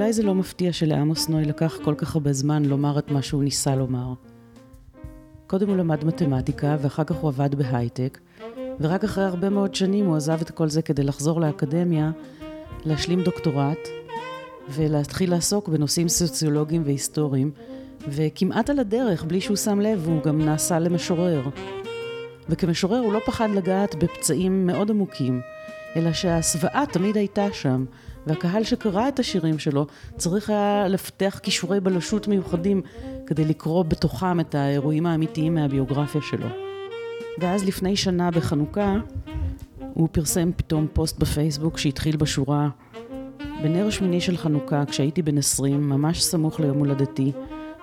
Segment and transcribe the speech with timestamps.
[0.00, 3.44] אולי זה לא מפתיע שלעמוס נוי לקח כל כך הרבה זמן לומר את מה שהוא
[3.44, 4.12] ניסה לומר.
[5.46, 8.18] קודם הוא למד מתמטיקה, ואחר כך הוא עבד בהייטק,
[8.80, 12.10] ורק אחרי הרבה מאוד שנים הוא עזב את כל זה כדי לחזור לאקדמיה,
[12.84, 13.88] להשלים דוקטורט,
[14.70, 17.50] ולהתחיל לעסוק בנושאים סוציולוגיים והיסטוריים,
[18.08, 21.42] וכמעט על הדרך, בלי שהוא שם לב, הוא גם נעשה למשורר.
[22.48, 25.40] וכמשורר הוא לא פחד לגעת בפצעים מאוד עמוקים,
[25.96, 27.84] אלא שההסוואה תמיד הייתה שם,
[28.26, 32.82] והקהל שקרא את השירים שלו צריך היה לפתח כישורי בלשות מיוחדים
[33.26, 36.48] כדי לקרוא בתוכם את האירועים האמיתיים מהביוגרפיה שלו.
[37.38, 38.96] ואז לפני שנה בחנוכה
[39.94, 42.68] הוא פרסם פתאום פוסט בפייסבוק שהתחיל בשורה
[43.62, 47.32] בנר שמיני של חנוכה, כשהייתי בן עשרים, ממש סמוך ליום הולדתי,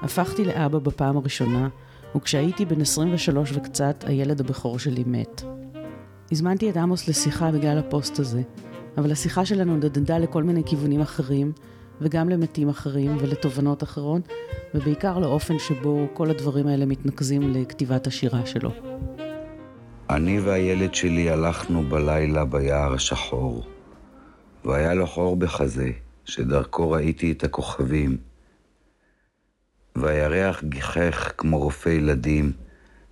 [0.01, 1.67] הפכתי לאבא בפעם הראשונה,
[2.15, 5.41] וכשהייתי בן עשרים ושלוש וקצת, הילד הבכור שלי מת.
[6.31, 8.41] הזמנתי את עמוס לשיחה בגלל הפוסט הזה,
[8.97, 11.51] אבל השיחה שלנו נדדה לכל מיני כיוונים אחרים,
[12.01, 14.21] וגם למתים אחרים ולתובנות אחרות,
[14.73, 18.71] ובעיקר לאופן שבו כל הדברים האלה מתנקזים לכתיבת השירה שלו.
[20.09, 23.67] אני והילד שלי הלכנו בלילה ביער השחור,
[24.65, 25.89] והיה לו חור בחזה,
[26.25, 28.17] שדרכו ראיתי את הכוכבים.
[29.95, 32.51] והירח גיחך כמו רופא ילדים,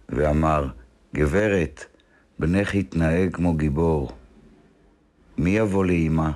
[0.09, 0.67] ואמר,
[1.16, 1.86] גברת,
[2.39, 4.11] בנך יתנהג כמו גיבור.
[5.38, 6.30] מי יבוא לאמא?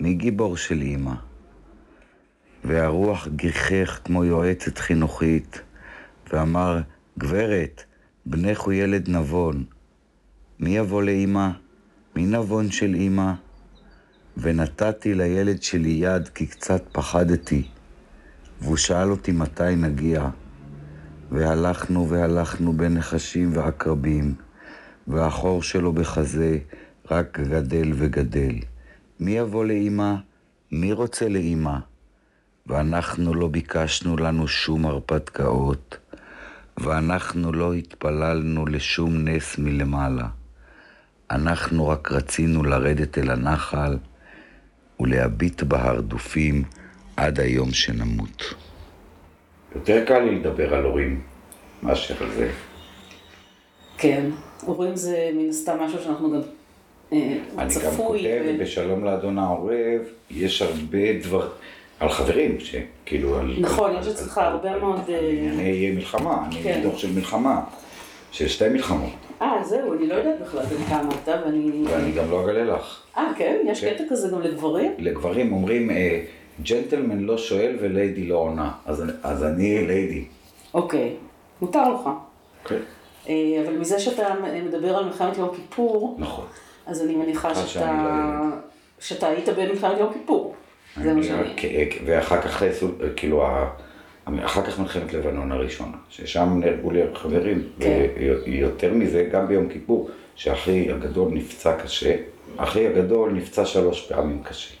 [0.00, 1.14] מי גיבור של אמא?
[2.64, 5.60] והרוח גיחך כמו יועצת חינוכית,
[6.32, 6.80] ואמר,
[7.18, 7.84] גברת,
[8.26, 9.64] בנך הוא ילד נבון.
[10.60, 11.48] מי יבוא לאמא?
[12.16, 13.32] מי נבון של אמא?
[14.36, 17.68] ונתתי לילד שלי יד כי קצת פחדתי,
[18.60, 20.28] והוא שאל אותי מתי נגיע.
[21.30, 24.34] והלכנו והלכנו בין נחשים ועקרבים,
[25.08, 26.58] והחור שלו בחזה
[27.10, 28.54] רק גדל וגדל.
[29.20, 30.14] מי יבוא לאמא?
[30.72, 31.76] מי רוצה לאמא?
[32.66, 35.96] ואנחנו לא ביקשנו לנו שום הרפתקאות,
[36.80, 40.28] ואנחנו לא התפללנו לשום נס מלמעלה.
[41.30, 43.98] אנחנו רק רצינו לרדת אל הנחל
[45.00, 46.62] ולהביט בהרדופים
[47.16, 48.42] עד היום שנמות.
[49.74, 51.22] יותר קל לי לדבר על הורים
[51.82, 52.50] מאשר על זה.
[53.98, 54.30] כן,
[54.62, 56.40] הורים זה מן הסתם משהו שאנחנו גם
[57.12, 58.58] אני גם כותב ו...
[58.60, 60.00] בשלום לאדון העורב,
[60.30, 61.48] יש הרבה דבר,
[62.00, 63.56] על חברים, שכאילו על...
[63.60, 65.00] נכון, יש אצלך הרבה מאוד...
[65.08, 66.80] אה, ענייני מלחמה, אני כן.
[66.82, 67.60] דוח של מלחמה,
[68.32, 69.12] של שתי מלחמות.
[69.42, 71.84] אה, זהו, אני לא יודעת בכלל בין כמה אתה, ואני...
[71.84, 73.02] ואני גם לא אגלה לך.
[73.16, 73.56] אה, כן?
[73.66, 73.94] יש כן.
[73.94, 74.92] קטע כזה גם לגברים?
[74.98, 76.24] לגברים אומרים, אה,
[76.62, 80.24] ג'נטלמן לא שואל וליידי לא עונה, אז, אז אני ליידי.
[80.74, 81.16] אוקיי,
[81.60, 82.10] מותר לך.
[82.64, 82.78] כן.
[83.28, 84.34] אה, אבל מזה שאתה
[84.64, 86.44] מדבר על מלחמת יום כיפור, נכון.
[86.86, 88.56] אז אני מניחה שאתה, לא
[89.00, 90.54] שאתה היית במלחמת יום כיפור.
[91.02, 91.88] זה מה שאני...
[92.06, 92.62] ואחר כך,
[93.16, 93.46] כאילו,
[94.44, 98.06] אחר כך מלחמת לבנון הראשונה, ששם נהרגו לי חברים, כן.
[98.46, 102.16] ויותר מזה, גם ביום כיפור, שאחי הגדול נפצע קשה,
[102.56, 104.74] אחי הגדול נפצע שלוש פעמים קשה.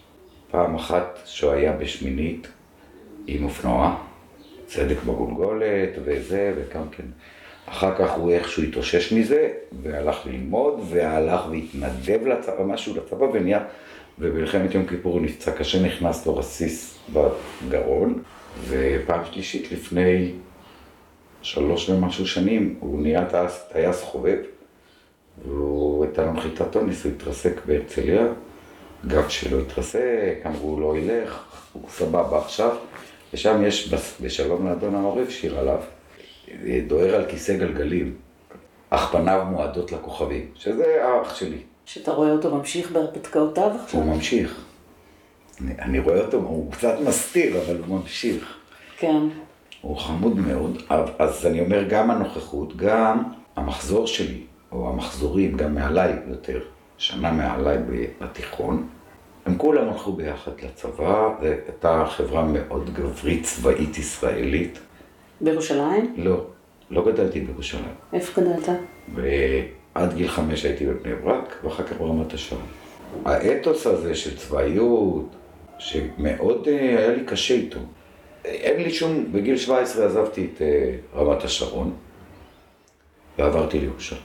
[0.50, 2.48] פעם אחת שהוא היה בשמינית
[3.26, 3.96] עם אופנוע,
[4.66, 7.04] צדק בגולגולת וזה, וגם כן.
[7.66, 9.48] אחר כך הוא איכשהו התאושש מזה,
[9.82, 13.64] והלך ללמוד, והלך והתנדב לצבא, משהו לצבא, ונהיה,
[14.18, 15.52] ובמלחמת יום כיפור הוא נפצע.
[15.52, 18.22] קשה, נכנס לו רסיס בגרון,
[18.68, 20.32] ופעם שלישית, לפני
[21.42, 23.24] שלוש ומשהו שנים, הוא נהיה
[23.72, 24.38] טייס חובב,
[25.46, 28.26] והוא הייתה לו נחיתת אונס, הוא התרסק בהרצליה,
[29.06, 32.76] גב שלו התרסק, אמרו לא ילך, הוא סבבה עכשיו,
[33.34, 35.80] ושם יש בשלום לאדון העורב שיר עליו,
[36.86, 38.14] דוהר על כיסא גלגלים,
[38.90, 41.58] אך פניו מועדות לכוכבים, שזה האח שלי.
[41.84, 44.00] שאתה רואה אותו ממשיך בהרפתקאותיו עכשיו?
[44.00, 44.64] הוא ממשיך.
[45.60, 48.56] אני, אני רואה אותו, הוא קצת מסתיר, אבל הוא ממשיך.
[48.98, 49.22] כן.
[49.80, 50.82] הוא חמוד מאוד,
[51.18, 53.22] אז אני אומר, גם הנוכחות, גם
[53.56, 54.42] המחזור שלי,
[54.72, 56.60] או המחזורים, גם מעליי יותר,
[56.98, 57.78] שנה מעליי
[58.20, 58.88] בתיכון,
[59.46, 64.78] הם כולם הלכו ביחד לצבא, זו הייתה חברה מאוד גברית צבאית ישראלית.
[65.40, 66.14] בירושלים?
[66.16, 66.46] לא,
[66.90, 67.94] לא גדלתי בירושלים.
[68.12, 68.68] איפה גדלת?
[69.14, 72.62] ועד גיל חמש הייתי בבני ברק, ואחר כך ברמת השרון.
[73.24, 75.26] האתוס הזה של צבאיות,
[75.78, 77.78] שמאוד אה, היה לי קשה איתו.
[78.44, 81.94] אין לי שום, בגיל 17 עזבתי את אה, רמת השרון,
[83.38, 84.22] ועברתי לירושלים.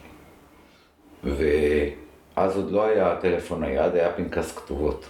[1.23, 5.05] ואז עוד לא היה טלפון נייד, היה פנקס כתובות,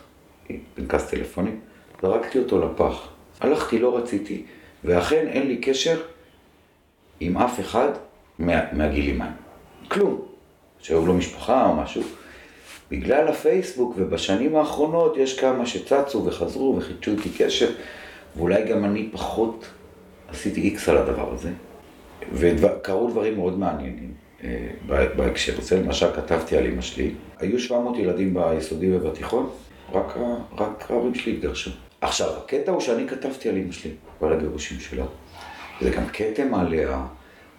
[0.75, 1.51] פנקס טלפוני,
[2.01, 3.07] זרקתי אותו לפח.
[3.39, 4.45] הלכתי, לא רציתי,
[4.83, 6.01] ואכן אין לי קשר
[7.19, 7.89] עם אף אחד
[8.39, 9.33] מה, מהגילים האלה.
[9.87, 10.21] כלום.
[10.79, 12.01] שהיו לו משפחה או משהו.
[12.91, 17.69] בגלל הפייסבוק ובשנים האחרונות יש כמה שצצו וחזרו וחידשו איתי קשר,
[18.35, 19.65] ואולי גם אני פחות
[20.27, 21.49] עשיתי איקס על הדבר הזה,
[22.33, 24.13] וקרו דברים מאוד מעניינים
[24.43, 25.81] אה, בהקשר הזה.
[25.81, 29.49] למשל, כתבתי על אמא שלי, היו 700 ילדים ביסודי ובתיכון,
[29.93, 31.71] רק ההורים שלי התגרשו.
[32.01, 35.05] עכשיו, הקטע הוא שאני כתבתי על אמא שלי ועל הגירושים שלה.
[35.81, 37.05] זה גם כתם עליה,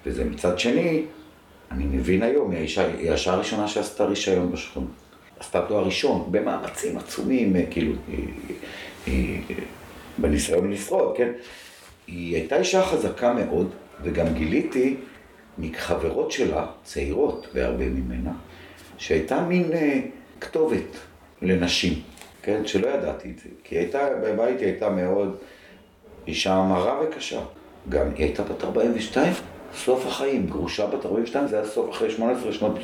[0.07, 1.03] וזה מצד שני,
[1.71, 4.87] אני מבין היום, היא האישה, היא האישה הראשונה שעשתה רישיון בשכונה.
[5.41, 8.29] עשתה תואר ראשון, במאמצים עצומים, אה, כאילו, היא,
[9.07, 9.43] היא,
[10.19, 11.33] בניסיון לשרוד, כן?
[12.07, 13.71] היא הייתה אישה חזקה מאוד,
[14.03, 14.97] וגם גיליתי
[15.59, 18.33] מחברות שלה, צעירות בהרבה ממנה,
[18.99, 20.01] שהייתה מין אה,
[20.41, 20.97] כתובת
[21.43, 22.01] לנשים,
[22.43, 22.67] כן?
[22.67, 23.49] שלא ידעתי את זה.
[23.65, 25.37] כי הייתה, בבית היא הייתה מאוד
[26.27, 27.41] אישה מרה וקשה.
[27.89, 29.33] גם היא הייתה בת 42,
[29.75, 32.79] סוף החיים, גרושה בת 42, זה היה סוף אחרי 18 שנות...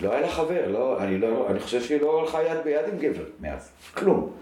[0.00, 2.98] לא היה לה חבר, לא, אני, לא, אני חושב שהיא לא הלכה יד ביד עם
[2.98, 4.32] גבר מאז, כלום.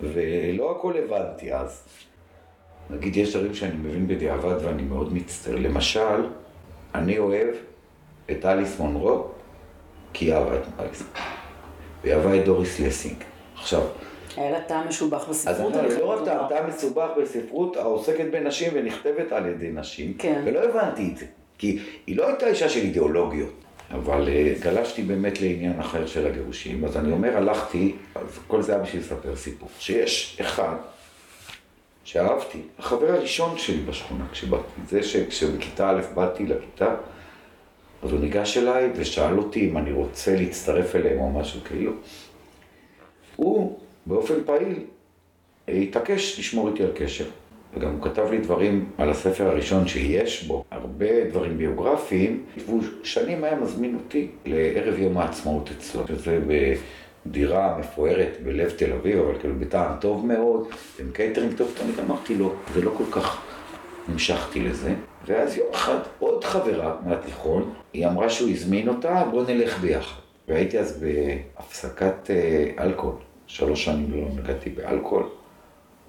[0.00, 1.82] ולא הכל הבנתי אז.
[2.90, 5.56] נגיד, יש דברים שאני מבין בדיעבד ואני מאוד מצטער.
[5.56, 6.26] למשל,
[6.94, 7.48] אני אוהב
[8.30, 9.26] את אליס מונרו,
[10.12, 11.39] כי היא אהבה את אליס מונרו.
[12.06, 13.16] אהבה את דוריס לסינג.
[13.54, 13.82] עכשיו...
[14.36, 15.74] היה לה טעם משובח בספרות.
[15.74, 20.14] אז לא רק טעם, טעם מסובך בספרות העוסקת בנשים ונכתבת על ידי נשים.
[20.18, 20.42] כן.
[20.44, 21.26] ולא הבנתי את זה.
[21.58, 23.52] כי היא לא הייתה אישה של אידיאולוגיות.
[23.90, 28.72] אבל אה, גלשתי באמת לעניין אחר של הגירושים, אז אני אומר, הלכתי, אז כל זה
[28.74, 29.68] היה בשביל לספר סיפור.
[29.78, 30.74] שיש אחד
[32.04, 36.94] שאהבתי, החבר הראשון שלי בשכונה, כשבאתי, זה שכשבכיתה א' באתי לכיתה,
[38.02, 41.92] אז הוא ניגש אליי ושאל אותי אם אני רוצה להצטרף אליהם או משהו כאילו.
[43.36, 44.74] הוא באופן פעיל
[45.68, 47.24] התעקש לשמור איתי על קשר.
[47.74, 53.44] וגם הוא כתב לי דברים על הספר הראשון שיש בו הרבה דברים ביוגרפיים, והוא שנים
[53.44, 56.40] היה מזמין אותי לערב יום העצמאות אצלו, שזה
[57.26, 60.68] בדירה מפוארת בלב תל אביב, אבל כאילו בטעם טוב מאוד,
[61.00, 63.40] עם קייטרינג טוב, אני אמרתי לו, זה לא כל כך
[64.08, 64.94] המשכתי לזה.
[65.26, 70.20] ואז יום אחד עוד חברה מהתיכון, היא אמרה שהוא הזמין אותה, בוא נלך ביחד.
[70.48, 75.28] והייתי אז בהפסקת אה, אלכוהול, שלוש שנים לא נגעתי באלכוהול.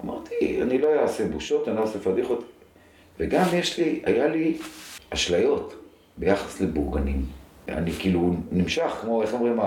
[0.04, 2.44] אמרתי, אני לא אעשה בושות, אני לא אעשה פדיחות.
[3.18, 4.58] וגם יש לי, היה לי
[5.10, 5.74] אשליות
[6.16, 7.24] ביחס לבורגנים.
[7.68, 9.58] אני כאילו נמשך, כמו, איך אומרים,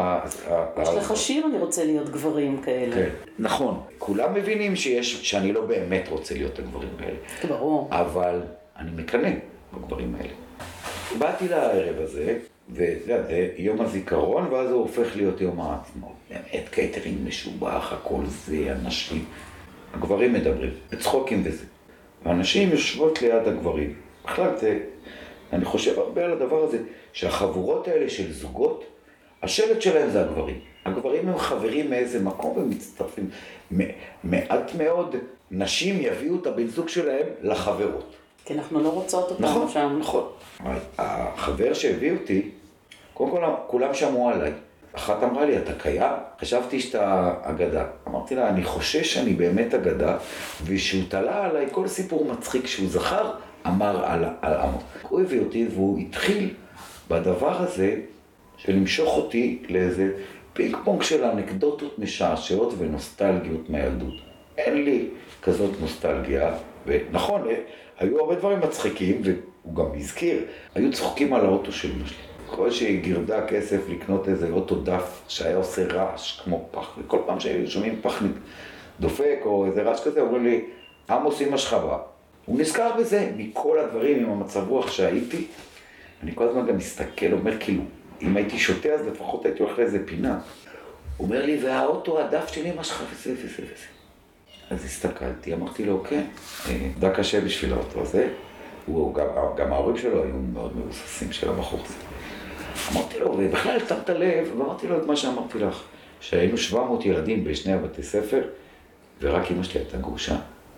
[0.81, 2.95] יש לך שיר, אני רוצה להיות גברים כאלה.
[2.95, 3.09] כן,
[3.39, 3.81] נכון.
[3.97, 7.18] כולם מבינים שיש, שאני לא באמת רוצה להיות הגברים האלה.
[7.47, 7.89] ברור.
[7.92, 8.42] אבל
[8.77, 9.30] אני מקנא
[9.74, 10.33] בגברים האלה.
[11.19, 12.38] באתי לערב הזה,
[12.69, 16.16] וזה זה יום הזיכרון, ואז הוא הופך להיות יום העצמאות.
[16.30, 19.25] באמת קייטרינג משובח, הכל זה, אנשים.
[19.94, 21.66] הגברים מדברים, בצחוקים וזה.
[22.25, 23.94] והנשים יושבות ליד הגברים.
[24.25, 24.80] בכלל זה,
[25.54, 26.78] אני חושב הרבה על הדבר הזה,
[27.13, 28.83] שהחבורות האלה של זוגות,
[29.44, 30.60] השלט שלהם זה הגברים.
[30.86, 33.30] הגברים הם חברים מאיזה מקום ומצטרפים.
[34.24, 35.16] מעט מאוד
[35.51, 38.16] נשים יביאו את הבן זוג שלהם לחברות.
[38.45, 39.97] כי אנחנו לא רוצות אותם נכון, שם.
[40.00, 40.24] נכון,
[40.59, 40.75] נכון.
[40.97, 42.50] החבר שהביא אותי,
[43.13, 44.51] קודם כל כולם שמעו עליי.
[44.95, 46.13] אחת אמרה לי, אתה קיים?
[46.42, 47.86] חשבתי שאתה אגדה.
[48.07, 50.18] אמרתי לה, אני חושש שאני באמת אגדה,
[50.65, 53.31] ושהוא תלה עליי כל סיפור מצחיק שהוא זכר,
[53.68, 54.80] אמר על, על עמו.
[55.09, 56.53] הוא הביא אותי והוא התחיל
[57.09, 57.95] בדבר הזה
[58.57, 60.11] של למשוך אותי לאיזה
[60.54, 64.14] פינג פונג של אנקדוטות משעשעות ונוסטלגיות מהילדות.
[64.57, 65.07] אין לי
[65.42, 66.54] כזאת נוסטלגיה,
[66.85, 67.47] ונכון,
[67.99, 72.18] היו הרבה דברים מצחיקים, והוא גם הזכיר, היו צוחקים על האוטו של אמא שלי.
[72.47, 77.40] כל שהיא גירדה כסף לקנות איזה אוטו דף שהיה עושה רעש כמו פח, וכל פעם
[77.40, 78.23] שהיו שומעים פח
[78.99, 80.66] דופק או איזה רעש כזה, אומרים לי,
[81.09, 81.97] עמוס אמא שלך בא.
[82.45, 85.47] הוא נזכר בזה מכל הדברים, עם המצב רוח שהייתי.
[86.23, 87.81] אני כל הזמן גם מסתכל, אומר כאילו,
[88.21, 90.40] אם הייתי שותה אז לפחות הייתי הולך לאיזה פינה.
[91.18, 93.94] הוא אומר לי, והאוטו הדף של אמא שלך וזה וזה וזה.
[94.69, 96.26] אז הסתכלתי, אמרתי לו, כן,
[96.94, 98.28] עבדה אה, קשה בשביל האוטו הזה.
[98.86, 99.26] הוא, גם,
[99.57, 101.94] גם ההורים שלו היו מאוד מבוססים של הבחור הזה.
[102.94, 105.84] אמרתי לו, ובכלל שמת לב, ואמרתי לו את מה שאמרתי לך,
[106.19, 108.42] שהיינו 700 ילדים בשני הבתי ספר,
[109.22, 110.36] ורק אמא שלי הייתה גרושה.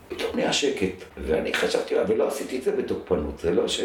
[0.10, 3.82] פתאום נהיה שקט, ואני חשבתי, ולא עשיתי את זה בתוקפנות, זה לא ש...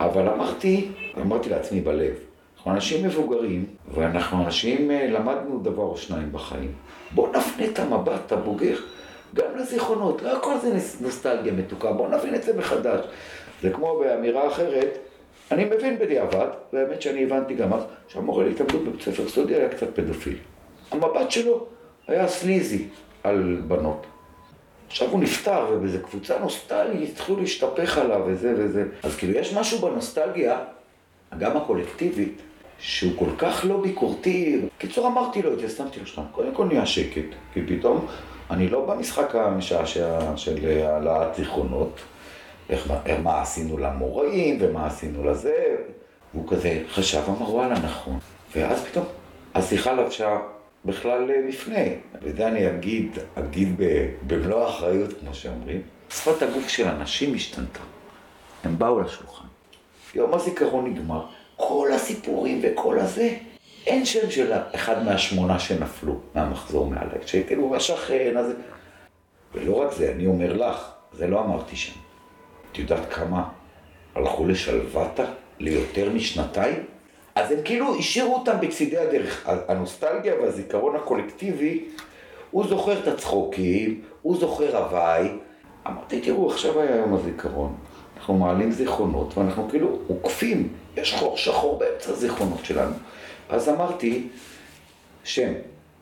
[0.00, 0.88] אבל אמרתי,
[1.20, 2.14] אמרתי לעצמי בלב,
[2.56, 6.72] אנחנו אנשים מבוגרים, ואנחנו אנשים, אה, למדנו דבר או שניים בחיים.
[7.14, 8.76] בואו נפנה את המבט הבוגר
[9.34, 13.04] גם לזיכרונות, לא הכל זה נוסטלגיה מתוקה, בואו נבין את זה מחדש.
[13.62, 14.98] זה כמו באמירה אחרת,
[15.50, 19.94] אני מבין בדיעבד, והאמת שאני הבנתי גם אז, שהמורה להתאבדות בבית ספר סודי היה קצת
[19.94, 20.36] פדופיל.
[20.90, 21.66] המבט שלו
[22.08, 22.88] היה סליזי
[23.24, 24.06] על בנות.
[24.86, 28.84] עכשיו הוא נפטר, ובאיזה קבוצה נוסטלגית התחילו להשתפך עליו וזה וזה.
[29.02, 30.58] אז כאילו יש משהו בנוסטלגיה,
[31.38, 32.42] גם הקולקטיבית,
[32.78, 34.60] שהוא כל כך לא ביקורתי.
[34.78, 38.06] קיצור, אמרתי לו, התייסמתי לו שם, קודם כל נהיה שקט, כי פתאום
[38.50, 42.00] אני לא במשחק המשעשע של העלאת זיכרונות,
[42.70, 42.92] איך,
[43.22, 45.76] מה עשינו למוראים ומה עשינו לזה,
[46.34, 48.18] והוא כזה חשב, אמר וואלה נכון,
[48.56, 49.04] ואז פתאום
[49.54, 50.38] השיחה לבשה
[50.84, 51.84] בכלל מפנה,
[52.22, 53.80] וזה אני אגיד, אגיד
[54.26, 57.80] במלוא האחריות, כמו שאומרים, שפת הגוף של אנשים השתנתה,
[58.64, 59.46] הם באו לשולחן,
[60.14, 61.26] יום הזיכרון נגמר,
[61.56, 63.34] כל הסיפורים וכל הזה,
[63.86, 68.52] אין שם של אחד מהשמונה שנפלו מהמחזור מעליי, שכאילו השכן, אז...
[69.54, 72.00] ולא רק זה, אני אומר לך, זה לא אמרתי שם.
[72.72, 73.48] את יודעת כמה
[74.14, 75.24] הלכו לשלוותה
[75.58, 76.84] ליותר משנתיים?
[77.34, 79.48] אז הם כאילו השאירו אותם בצידי הדרך.
[79.68, 81.84] הנוסטלגיה והזיכרון הקולקטיבי,
[82.50, 85.28] הוא זוכר את הצחוקים, הוא זוכר הוואי.
[85.86, 87.74] אמרתי, תראו, עכשיו היה יום הזיכרון,
[88.16, 92.94] אנחנו מעלים זיכרונות ואנחנו כאילו עוקפים, יש חור שחור באמצע הזיכרונות שלנו.
[93.50, 94.28] אז אמרתי,
[95.24, 95.52] שם,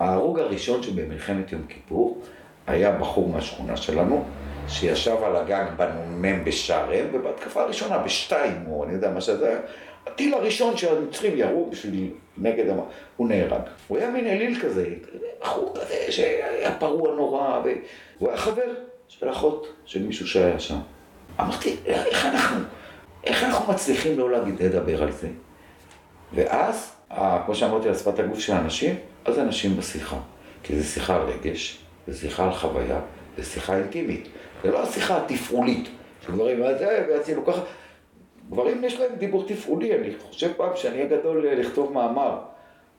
[0.01, 2.23] ההרוג הראשון שבמלחמת יום כיפור
[2.67, 4.25] היה בחור מהשכונה שלנו,
[4.69, 9.59] שישב על הגג בנ"מ בשארם, ובהתקפה הראשונה, בשתיים, או אני יודע מה שזה היה,
[10.07, 12.79] הטיל הראשון שהמצרים ירו בשביל נגד, המ...
[13.17, 13.61] הוא נהרג.
[13.89, 14.87] הוא היה מין אליל כזה,
[15.43, 17.61] בחור כזה שהיה פרוע נורא,
[18.19, 18.75] והוא היה חבר
[19.09, 20.79] של אחות של מישהו שהיה שם.
[21.41, 22.65] אמרתי, איך אנחנו,
[23.25, 25.29] איך אנחנו מצליחים לא להגיד, לדבר על זה?
[26.35, 30.17] ואז, כמו שאמרתי על שפת הגוף של אנשים, אז אנשים בשיחה.
[30.63, 33.01] כי זו שיחה על רגש, זו שיחה על חוויה,
[33.39, 34.29] זו שיחה אינטימית.
[34.63, 35.89] זה לא השיחה התפעולית.
[36.27, 37.61] שגברים, מה זה, ועשינו ככה.
[38.51, 42.39] גברים יש להם דיבור תפעולי, אני חושב פעם שאני אהיה גדול אה, לכתוב מאמר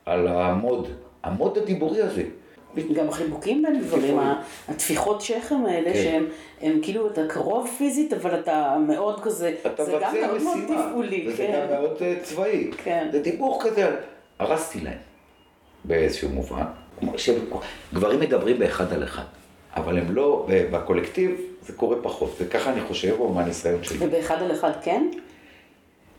[0.05, 0.87] על המוד,
[1.23, 2.23] המוד הדיבורי הזה.
[2.93, 4.19] גם החיבוקים בין גברים,
[4.67, 6.03] הטפיחות שכם האלה, כן.
[6.03, 6.25] שהם
[6.61, 11.27] הם כאילו, אתה קרוב פיזית, אבל אתה מאוד כזה, אתה זה גם מאוד מאוד תפעולי.
[11.27, 11.67] וזה כן.
[11.71, 12.71] גם מאוד uh, צבאי.
[12.83, 13.07] כן.
[13.11, 13.95] זה דיבור כזה,
[14.39, 14.97] הרסתי להם
[15.85, 16.65] באיזשהו מובן.
[17.93, 19.23] גברים מדברים באחד על אחד,
[19.75, 23.97] אבל הם לא, בקולקטיב זה קורה פחות, וככה אני חושב, או מהניסיון שלי.
[23.99, 25.11] ובאחד על אחד כן?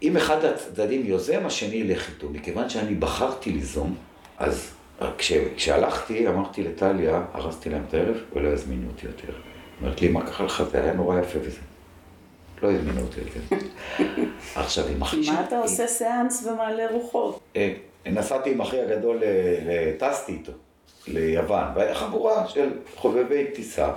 [0.02, 2.28] אם אחד הצדדים יוזם, השני ילך איתו.
[2.28, 3.94] מכיוון שאני בחרתי ליזום,
[4.38, 4.70] אז
[5.18, 9.32] כש, כשהלכתי, אמרתי לטליה, הרסתי להם את הערב, ולא הזמינו אותי יותר.
[9.80, 10.62] אומרת לי, מה ככה לך?
[10.72, 11.60] זה היה נורא יפה וזה.
[12.62, 13.56] לא הזמינו אותי יותר.
[14.54, 15.34] עכשיו, אחי שלי...
[15.34, 17.40] מה אתה עושה סיאנס ומעלה רוחות?
[17.56, 17.74] אה,
[18.06, 19.22] נסעתי עם אחי הגדול,
[19.98, 20.52] טסתי איתו
[21.08, 23.92] ליוון, והיה חבורה של חובבי טיסה.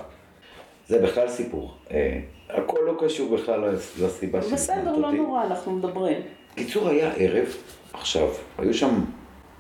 [0.88, 1.74] זה בכלל סיפור.
[1.92, 2.20] אה,
[2.50, 4.54] הכל לא קשור בכלל לסיבה של...
[4.54, 6.22] בסדר, לא נורא, אנחנו מדברים.
[6.56, 7.56] קיצור, היה ערב,
[7.94, 9.04] עכשיו, היו שם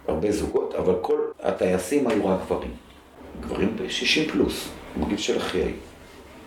[0.07, 2.71] הרבה זוגות, אבל כל הטייסים היו רק גברים.
[3.39, 5.71] גברים ב-60 פלוס, בגיל של אחי.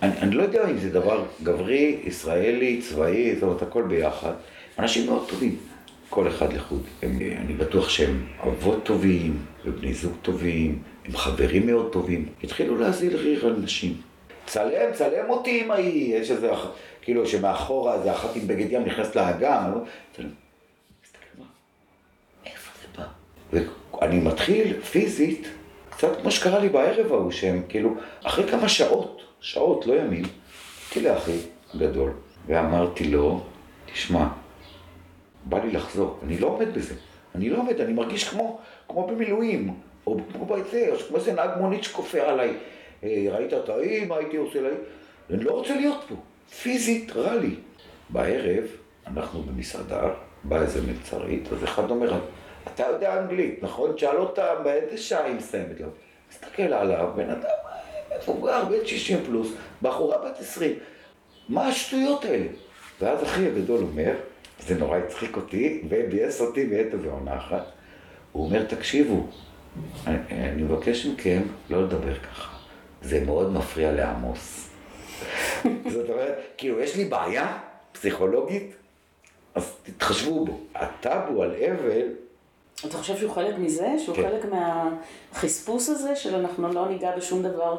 [0.03, 4.33] אני, אני לא יודע אם זה דבר גברי, ישראלי, צבאי, זאת אומרת, הכל ביחד.
[4.79, 5.57] אנשים מאוד טובים,
[6.11, 6.83] כל אחד לחוד.
[7.03, 12.29] הם, אני בטוח שהם אבות טובים, ובני זוג טובים, הם חברים מאוד טובים.
[12.45, 14.01] התחילו להזיל ריר על נשים.
[14.47, 16.51] צלם, צלם אותי עם ההיא, יש איזה,
[17.03, 19.73] כאילו שמאחורה זה אחת עם בגד ים נכנסת לאגם,
[20.17, 20.29] צלם.
[22.47, 23.07] איפה זה בא?
[23.53, 25.49] ואני מתחיל פיזית,
[25.91, 30.25] קצת כמו שקרה לי בערב ההוא, שהם כאילו, אחרי כמה שעות, שעות, לא ימים,
[30.85, 31.39] הייתי לאחי
[31.77, 32.13] גדול,
[32.47, 33.41] ואמרתי לו,
[33.93, 34.27] תשמע,
[35.45, 36.95] בא לי לחזור, אני לא עומד בזה,
[37.35, 39.75] אני לא עומד, אני מרגיש כמו, כמו במילואים,
[40.07, 42.53] או כמו בזה, או כמו איזה נהג מונית שכופר עליי.
[43.05, 44.69] אה, ראית את ההיא, מה הייתי עושה לה?
[45.31, 46.15] אני לא רוצה להיות פה.
[46.63, 47.55] פיזית רע לי.
[48.09, 48.65] בערב,
[49.07, 50.11] אנחנו במסעדה,
[50.45, 52.21] באה איזה מלצרית, אז אחד אומר,
[52.75, 53.99] אתה יודע אנגלית, נכון?
[53.99, 55.89] שאל אותה באיזה שעה היא מסיימת לו.
[56.31, 57.51] מסתכל עליו, בן אדם
[58.23, 60.73] מבוגר, בן 60 פלוס, בחורה בת 20.
[61.49, 62.47] מה השטויות האלה?
[63.01, 64.15] ואז אחי הגדול אומר,
[64.61, 67.65] זה נורא הצחיק אותי, וביאס אותי בעת ובעונה אחת.
[68.33, 69.27] הוא אומר, תקשיבו,
[70.07, 72.57] אני, אני מבקש מכם לא לדבר ככה.
[73.03, 74.71] זה מאוד מפריע לעמוס.
[75.93, 77.59] זאת אומרת, כאילו, יש לי בעיה
[77.93, 78.75] פסיכולוגית,
[79.55, 80.61] אז תתחשבו בו.
[80.75, 82.26] הטאבו על אבל...
[82.85, 83.95] אתה חושב שהוא חלק מזה?
[84.05, 84.23] שהוא כן.
[84.23, 87.77] חלק מהחספוס הזה, של אנחנו לא ניגע בשום דבר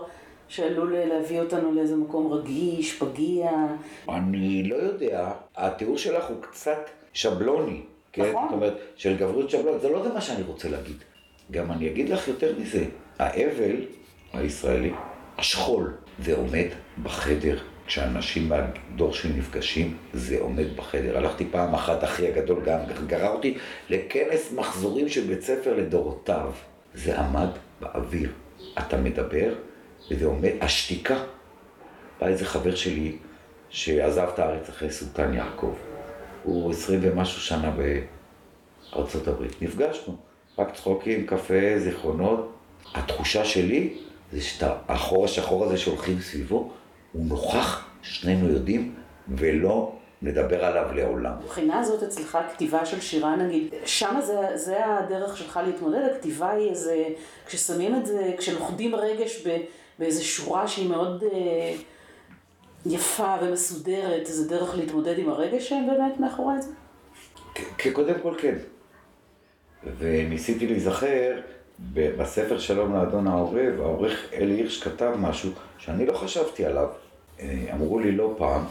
[0.47, 3.51] שעלול להביא אותנו לאיזה מקום רגיש, פגיע?
[4.09, 5.31] אני לא יודע.
[5.55, 7.81] התיאור שלך הוא קצת שבלוני.
[8.13, 8.29] כן?
[8.29, 8.43] נכון.
[8.43, 9.81] זאת אומרת, של גברות שבלונית.
[9.81, 10.97] זה לא זה מה שאני רוצה להגיד.
[11.51, 12.85] גם אני אגיד לך יותר מזה.
[13.19, 13.75] האבל
[14.33, 14.91] הישראלי,
[15.37, 16.67] השכול, זה עומד
[17.03, 17.57] בחדר.
[17.87, 21.17] כשאנשים מהדור שלי נפגשים, זה עומד בחדר.
[21.17, 23.57] הלכתי פעם אחת, אחי הגדול גם גרר אותי
[23.89, 26.51] לכנס מחזורים של בית ספר לדורותיו.
[26.93, 27.47] זה עמד
[27.81, 28.31] באוויר.
[28.79, 29.53] אתה מדבר,
[30.11, 31.17] וזה עומד, השתיקה.
[32.19, 33.17] בא איזה חבר שלי
[33.69, 35.73] שעזב את הארץ אחרי סולטן יעקב.
[36.43, 37.71] הוא עשרים ומשהו שנה
[38.95, 39.43] ארה"ב.
[39.61, 40.15] נפגשנו,
[40.57, 42.53] רק צחוקים, קפה, זיכרונות.
[42.95, 43.97] התחושה שלי
[44.31, 46.73] זה שהחור השחור הזה שהולכים סביבו,
[47.17, 48.95] הוא נוכח, שנינו יודעים,
[49.27, 51.33] ולא נדבר עליו לעולם.
[51.43, 56.69] מבחינה הזאת אצלך כתיבה של שירה נגיד, שם זה, זה הדרך שלך להתמודד, הכתיבה היא
[56.69, 57.03] איזה,
[57.45, 59.57] כששמים את זה, כשלוכדים רגש ב,
[59.99, 61.75] באיזה שורה שהיא מאוד אה,
[62.85, 66.71] יפה ומסודרת, זה דרך להתמודד עם הרגש שהם באמת מאחורי זה?
[67.93, 68.55] קודם כל כן.
[69.97, 71.39] וניסיתי להיזכר,
[71.93, 76.87] בספר שלום לאדון העורב, העורך אלי הירש כתב משהו שאני לא חשבתי עליו.
[77.39, 78.65] אה, אמרו לי לא פעם,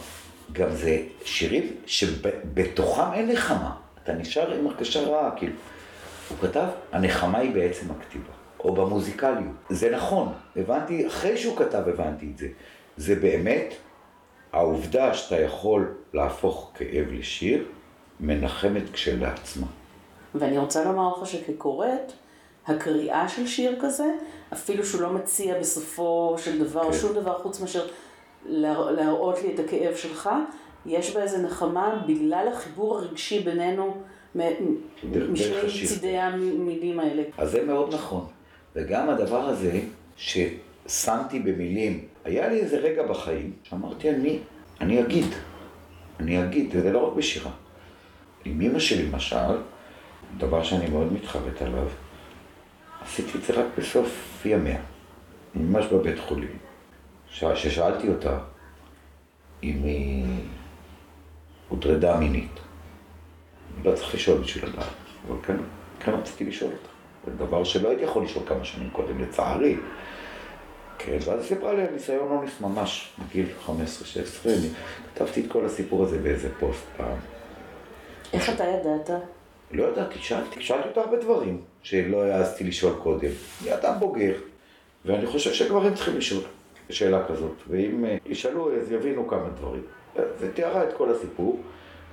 [0.51, 3.75] גם זה שירים שבתוכם אין נחמה.
[4.03, 5.53] אתה נשאר עם הרגשה רעה, כאילו.
[6.29, 9.55] הוא כתב, הנחמה היא בעצם הכתיבה, או במוזיקליות.
[9.69, 12.47] זה נכון, הבנתי, אחרי שהוא כתב הבנתי את זה.
[12.97, 13.73] זה באמת
[14.53, 17.65] העובדה שאתה יכול להפוך כאב לשיר,
[18.19, 19.67] מנחמת כשלעצמה.
[20.35, 22.11] ואני רוצה לומר לך שכקוראת,
[22.67, 24.05] הקריאה של שיר כזה,
[24.53, 26.97] אפילו שהוא לא מציע בסופו של דבר כן.
[26.97, 27.87] שום דבר חוץ מאשר
[28.47, 30.29] להראות לי את הכאב שלך,
[30.85, 33.97] יש בה איזה נחמה בגלל החיבור הרגשי בינינו
[35.03, 37.23] משני צידי המילים האלה.
[37.37, 38.25] אז זה מאוד נכון.
[38.75, 39.79] וגם הדבר הזה
[40.15, 44.39] ששמתי במילים, היה לי איזה רגע בחיים שאמרתי אני,
[44.81, 45.25] אני אגיד,
[46.19, 47.51] אני אגיד, וזה לא רק בשירה.
[48.45, 49.57] עם אמא שלי למשל,
[50.37, 51.87] דבר שאני מאוד מתחרט עליו,
[53.01, 54.79] עשיתי את זה רק בסוף ימיה,
[55.55, 56.66] ממש בבית חולים.
[57.31, 58.37] ששאלתי אותה
[59.63, 60.25] אם היא
[61.69, 62.59] הוטרדה מינית.
[63.83, 64.85] לא צריך לשאול בשביל לדעת,
[65.27, 65.55] אבל כן,
[65.99, 66.89] כן רציתי לשאול אותה.
[67.25, 69.75] זה דבר שלא הייתי יכול לשאול כמה שנים קודם, לצערי.
[70.97, 73.69] כן, ואז היא סיפרה לי על ניסיון אונס ממש, בגיל 15-16,
[74.45, 74.69] אני
[75.15, 77.17] כתבתי את כל הסיפור הזה באיזה פוסט פעם.
[78.33, 79.21] איך אתה ידעת?
[79.71, 83.29] לא ידעתי, שאלתי, שאלתי אותה הרבה דברים שלא העזתי לשאול קודם.
[83.61, 84.33] אני אדם בוגר,
[85.05, 86.43] ואני חושב שגברים צריכים לשאול.
[86.89, 89.81] שאלה כזאת, ואם אה, ישאלו אז יבינו כמה דברים.
[90.39, 91.61] ותיארה את כל הסיפור,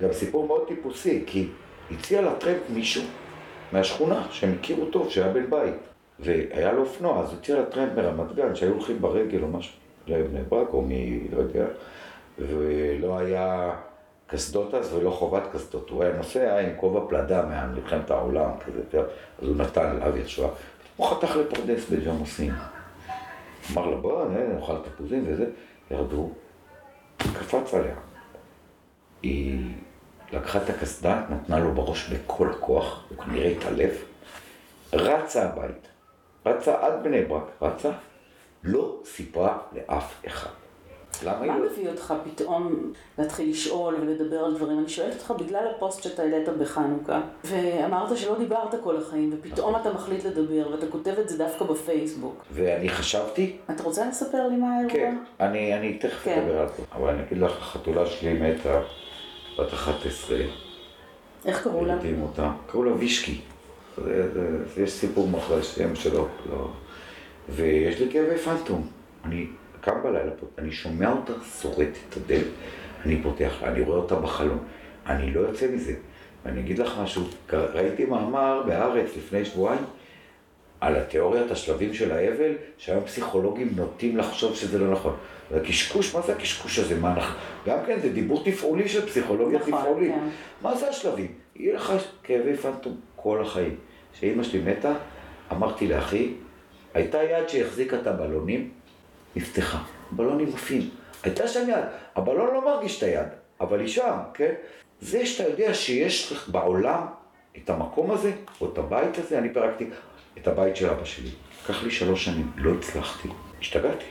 [0.01, 1.47] גם סיפור מאוד טיפוסי, כי
[1.91, 3.03] הציע לה טרמפ מישהו
[3.71, 5.73] מהשכונה שהם הכירו טוב, שהיה בן בית.
[6.19, 9.73] והיה לו אופנוע, אז הציע לה טרמפ מרמת גן, שהיו הולכים ברגל או משהו,
[10.07, 11.65] לבני ברק או מי, לא יודע,
[12.39, 13.71] ולא היה
[14.27, 15.89] קסדות אז ולא חובת קסדות.
[15.89, 18.99] הוא היה נוסע עם כובע פלדה ממלחמת העולם, כזה,
[19.41, 20.49] אז הוא נתן לאבי השואה.
[20.97, 22.53] הוא חתך לפרדס בג'מוסין.
[23.71, 25.45] אמר לה, בוא, נאכל תפוזים וזה,
[25.91, 26.31] ירדו,
[27.17, 27.95] קפץ עליה.
[29.21, 29.73] היא
[30.31, 34.05] לקחה את הקסדה, נתנה לו בראש בכל הכוח, הוא כנראה התעלף,
[34.93, 35.87] רצה הבית,
[36.45, 37.91] רצה עד בני ברק, רצה,
[38.63, 40.64] לא סיפרה לאף אחד.
[41.23, 44.79] למה מה לא- מביא אותך פתאום להתחיל לשאול ולדבר על דברים?
[44.79, 49.93] אני שואלת אותך בגלל הפוסט שאתה העלית בחנוכה, ואמרת שלא דיברת כל החיים, ופתאום אתה
[49.93, 52.45] מחליט לדבר, ואתה כותב את זה דווקא בפייסבוק.
[52.51, 53.57] ואני חשבתי...
[53.71, 54.93] אתה רוצה לספר לי מה האירוע?
[54.93, 56.39] כן, אני, אני תכף כן.
[56.41, 58.81] אדבר על זה, אבל אני אגיד לך, החתולה שלי מתה,
[59.59, 60.37] בת 11.
[61.45, 61.97] איך קראו לה?
[62.67, 63.41] קראו לה וישקי.
[64.77, 66.67] יש סיפור מאחורי השם שלו, לא.
[67.49, 68.87] ויש לי כאבי פנטום.
[69.25, 69.47] אני
[69.85, 72.47] קם בלילה, אני שומע אותה שורטת את הדלת,
[73.05, 74.59] אני פותח, אני רואה אותה בחלון,
[75.07, 75.93] אני לא יוצא מזה.
[76.45, 79.81] ואני אגיד לך משהו, ראיתי מאמר בהארץ לפני שבועיים
[80.81, 85.15] על התיאוריית השלבים של האבל, שהיום פסיכולוגים נוטים לחשוב שזה לא נכון.
[85.51, 86.99] והקשקוש, מה זה הקשקוש הזה?
[86.99, 87.39] מה אנחנו...
[87.67, 90.11] גם כן, זה דיבור תפעולי של פסיכולוגיה נכון, תפעולית.
[90.11, 90.27] כן.
[90.61, 91.31] מה זה השלבים?
[91.55, 91.93] יהיה לך
[92.23, 93.75] כאבי פנטום כל החיים.
[94.13, 94.93] כשאימא שלי מתה,
[95.51, 96.33] אמרתי לאחי,
[96.93, 98.69] הייתה יד שהחזיקה את הבלונים,
[99.35, 99.77] נפתחה.
[100.11, 100.89] בלונים עפים.
[101.23, 101.83] הייתה שם יד.
[102.15, 103.27] הבלון לא מרגיש את היד,
[103.61, 104.53] אבל היא שם, כן?
[105.01, 107.05] זה שאתה יודע שיש בעולם
[107.57, 109.89] את המקום הזה, או את הבית הזה, אני פירקתי
[110.37, 111.29] את הבית של אבא שלי.
[111.63, 113.29] לקח לי שלוש שנים, לא הצלחתי.
[113.59, 114.05] השתגעתי.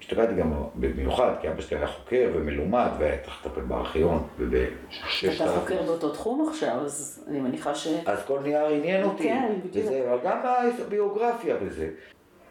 [0.00, 5.52] השתגעתי גם במיוחד, כי אבא שלי היה חוקר ומלומד, והיה צריך לטפל בארכיון, ובששת אתה
[5.60, 7.88] חוקר באותו תחום עכשיו, אז אני מניחה ש...
[8.06, 9.22] אז כל נייר עניין אותי.
[9.22, 9.86] כן, בדיוק.
[9.86, 10.38] וזה, אבל גם
[10.86, 11.88] הביוגרפיה וזה.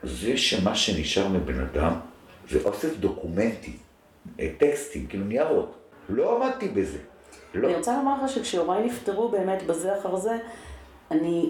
[0.04, 1.94] זה שמה שנשאר מבן אדם
[2.50, 3.78] זה אוסף דוקומנטי,
[4.40, 5.76] אה, טקסטים, כאילו ניירות.
[6.10, 6.98] לא עמדתי בזה.
[7.54, 7.68] לא.
[7.68, 10.38] אני רוצה לומר לך שכשהוריי נפטרו באמת בזה אחר זה,
[11.12, 11.50] אני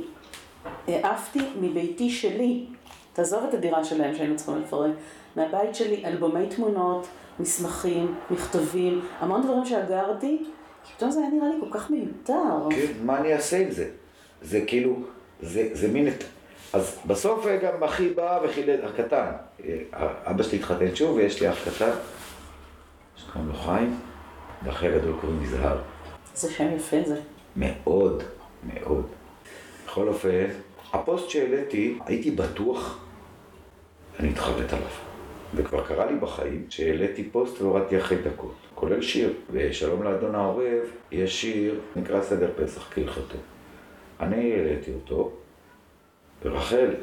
[0.88, 2.66] העפתי מביתי שלי,
[3.14, 4.92] תעזוב את הדירה שלהם שהיינו צריכים לפרק,
[5.36, 7.08] מהבית שלי אלבומי תמונות,
[7.40, 10.46] מסמכים, מכתבים, המון דברים שאגרתי,
[10.84, 12.70] כי פתאום זה היה נראה לי כל כך מיותר.
[12.70, 13.90] כן, מה אני אעשה עם זה?
[14.42, 14.96] זה כאילו,
[15.42, 16.08] זה, זה מין
[16.74, 19.32] אז בסוף גם אחי בא וחילל, הקטן,
[20.02, 21.92] אבא שלי התחתן שוב ויש לי אח קטן,
[23.16, 24.00] שקוראים לו חיים,
[24.64, 25.78] ואחי הגדול קוראים לי זהר.
[26.36, 27.20] זה שם יפה זה.
[27.56, 28.24] מאוד,
[28.64, 29.08] מאוד.
[29.86, 30.46] בכל אופן,
[30.94, 33.00] הפוסט שהעליתי, הייתי בטוח,
[34.20, 34.88] אני אתחרט עליו.
[35.56, 39.34] וכבר קרה לי בחיים שהעליתי פוסט והורדתי אחרי דקות, כולל שיר.
[39.52, 43.38] ושלום לאדון העורב, יש שיר, נקרא סדר פסח כהלכתו.
[44.20, 45.32] אני העליתי אותו,
[46.42, 46.96] ורחל,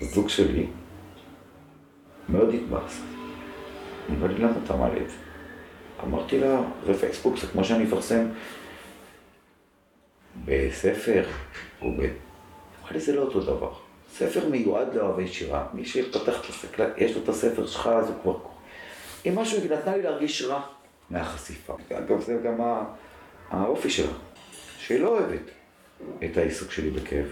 [0.00, 0.66] הזוג שלי,
[2.28, 3.00] מאוד התבאס.
[4.10, 5.16] אמרה לי, למה אתה מעלה את זה?
[6.04, 8.26] אמרתי לה, זה פייסבוק, זה כמו שאני אפרסם
[10.44, 11.24] בספר,
[11.82, 12.00] או ב...
[12.00, 13.72] אמרה לי, זה לא אותו דבר.
[14.12, 18.16] ספר מיועד לאוהבי שירה, מי שפתח את הספר, יש לו את הספר שלך, אז הוא
[18.22, 18.38] כבר...
[19.26, 20.62] אם משהו, היא נתנה לי להרגיש רע
[21.10, 21.76] מהחשיפה.
[21.92, 22.84] אגב, זה גם
[23.50, 24.12] האופי שלה,
[24.78, 25.50] שהיא לא אוהבת
[26.24, 27.26] את העיסוק שלי בכאב.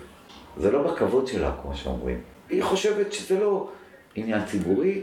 [0.58, 2.20] זה לא בכבוד שלה, כמו שאומרים.
[2.48, 3.68] היא חושבת שזה לא
[4.14, 5.02] עניין ציבורי.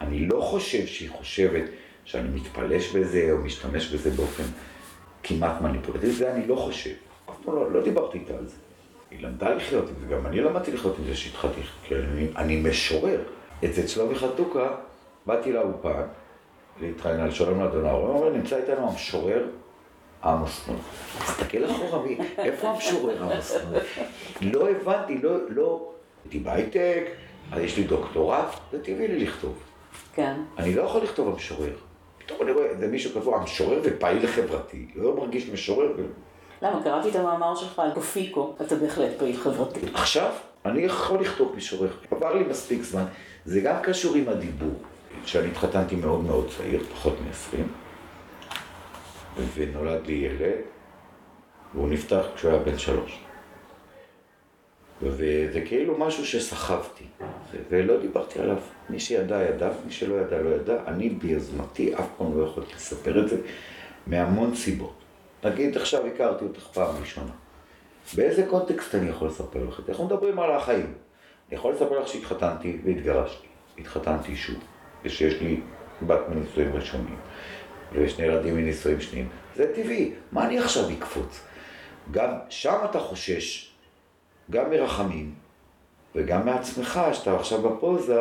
[0.00, 1.64] אני לא חושב שהיא חושבת
[2.04, 4.42] שאני מתפלש בזה או משתמש בזה באופן
[5.22, 6.90] כמעט מניפולטיבי, זה אני לא חושב.
[7.30, 8.56] אף פעם לא, לא דיברתי איתה על זה.
[9.10, 12.60] היא למדה לחיות עם זה, גם אני למדתי לחיות עם זה שהתחלתי, כי אני, אני
[12.70, 13.20] משורר.
[13.64, 14.68] אצל שלומי חתוקה,
[15.26, 16.02] באתי לאולפן,
[16.80, 19.44] להתראיין על שלום הוא אומר, נמצא איתנו המשורר
[20.24, 20.76] עמוס נוי.
[21.18, 22.02] תסתכל אחורה,
[22.38, 24.52] איפה המשורר עמוס נוי?
[24.52, 25.90] לא הבנתי, לא, לא,
[26.24, 27.04] הייתי בהייטק,
[27.52, 29.58] אז יש לי דוקטורט, זה טבעי לי לכתוב.
[30.14, 30.34] כן.
[30.58, 31.72] אני לא יכול לכתוב המשורר.
[32.18, 35.92] פתאום אני רואה איזה מישהו כתוב המשורר ופעיל חברתי, לא מרגיש משורר.
[36.62, 36.82] למה?
[36.84, 39.80] קראתי את המאמר שלך על גופיקו, אתה בהחלט פעיל חברתי.
[39.94, 40.32] עכשיו,
[40.64, 41.90] אני יכול לכתוב משורר.
[42.10, 43.04] עבר לי מספיק זמן.
[43.44, 44.74] זה גם קשור עם הדיבור.
[45.24, 47.56] כשאני התחתנתי מאוד מאוד צעיר, פחות מ-20,
[49.54, 50.56] ונולד לי ילד,
[51.74, 53.20] והוא נפתח כשהוא היה בן שלוש.
[55.02, 57.04] וזה כאילו משהו שסחבתי,
[57.70, 58.56] ולא דיברתי עליו.
[58.90, 60.76] מי שידע ידע, מי שלא ידע לא ידע.
[60.86, 63.36] אני ביוזמתי אף פעם לא יכולתי לספר את זה,
[64.06, 64.94] מהמון סיבות.
[65.44, 67.32] נגיד עכשיו הכרתי אותך פעם ראשונה.
[68.16, 69.92] באיזה קונטקסט אני יכול לספר לך את זה?
[69.92, 70.92] אנחנו מדברים על החיים.
[71.48, 73.46] אני יכול לספר לך שהתחתנתי והתגרשתי.
[73.78, 74.56] התחתנתי שוב,
[75.04, 75.60] ושיש לי
[76.06, 77.16] בת מנישואים ראשונים,
[77.92, 79.28] ושני ילדים מנישואים שניים.
[79.56, 81.40] זה טבעי, מה אני עכשיו אקפוץ?
[82.10, 83.72] גם שם אתה חושש,
[84.50, 85.34] גם מרחמים,
[86.14, 88.20] וגם מעצמך, שאתה עכשיו בפוזה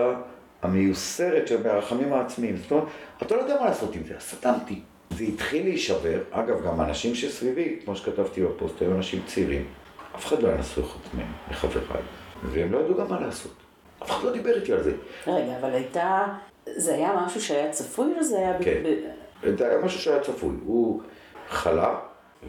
[0.61, 2.57] המיוסרת של הרחמים העצמיים.
[2.57, 2.87] זאת אומרת,
[3.21, 4.81] אתה לא יודע מה לעשות עם זה, סתמתי.
[5.09, 9.65] זה התחיל להישבר, אגב, גם אנשים שסביבי, כמו שכתבתי בפוסט, היו אנשים צעירים,
[10.15, 12.03] אף אחד לא היה נשוי חוץ מהם, מחבריי,
[12.43, 13.53] והם לא ידעו גם מה לעשות.
[14.03, 14.93] אף אחד לא דיבר איתי על זה.
[15.27, 16.25] רגע, אבל הייתה,
[16.65, 18.53] זה היה משהו שהיה צפוי או זה היה...
[18.61, 18.87] כן, ב...
[19.43, 20.55] זה היה משהו שהיה צפוי.
[20.65, 21.01] הוא
[21.49, 21.99] חלה,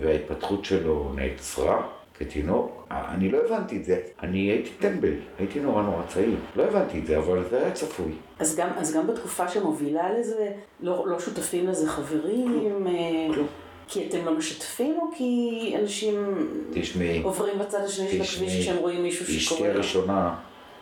[0.01, 1.89] וההתפתחות שלו נעצרה.
[2.19, 4.01] כתינוק, אני לא הבנתי את זה.
[4.23, 6.37] אני הייתי טמבל, הייתי נורא נורא צעיר.
[6.57, 8.13] לא הבנתי את זה, אבל זה היה צפוי.
[8.39, 12.61] אז גם, אז גם בתקופה שמובילה לזה, לא, לא שותפים לזה חברים?
[12.61, 12.87] כלום.
[12.87, 13.47] אה, כלום.
[13.89, 19.03] כי אתם לא משתפים, או כי אנשים תשמעי, עוברים בצד השני של הכביש כשהם רואים
[19.03, 19.61] מישהו שקורה?
[19.61, 20.35] אשתי הראשונה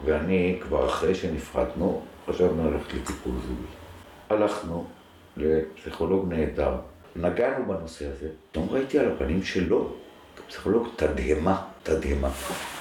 [0.05, 3.69] ואני, כבר אחרי שנפרדנו, חשבנו ללכת לטיפול זוגי.
[4.31, 4.85] הלכנו
[5.37, 6.75] לפסיכולוג נהדר,
[7.17, 9.93] נגענו בנושא הזה, פתאום ראיתי על הפנים שלו
[10.49, 12.29] פסיכולוג תדהמה, תדהמה.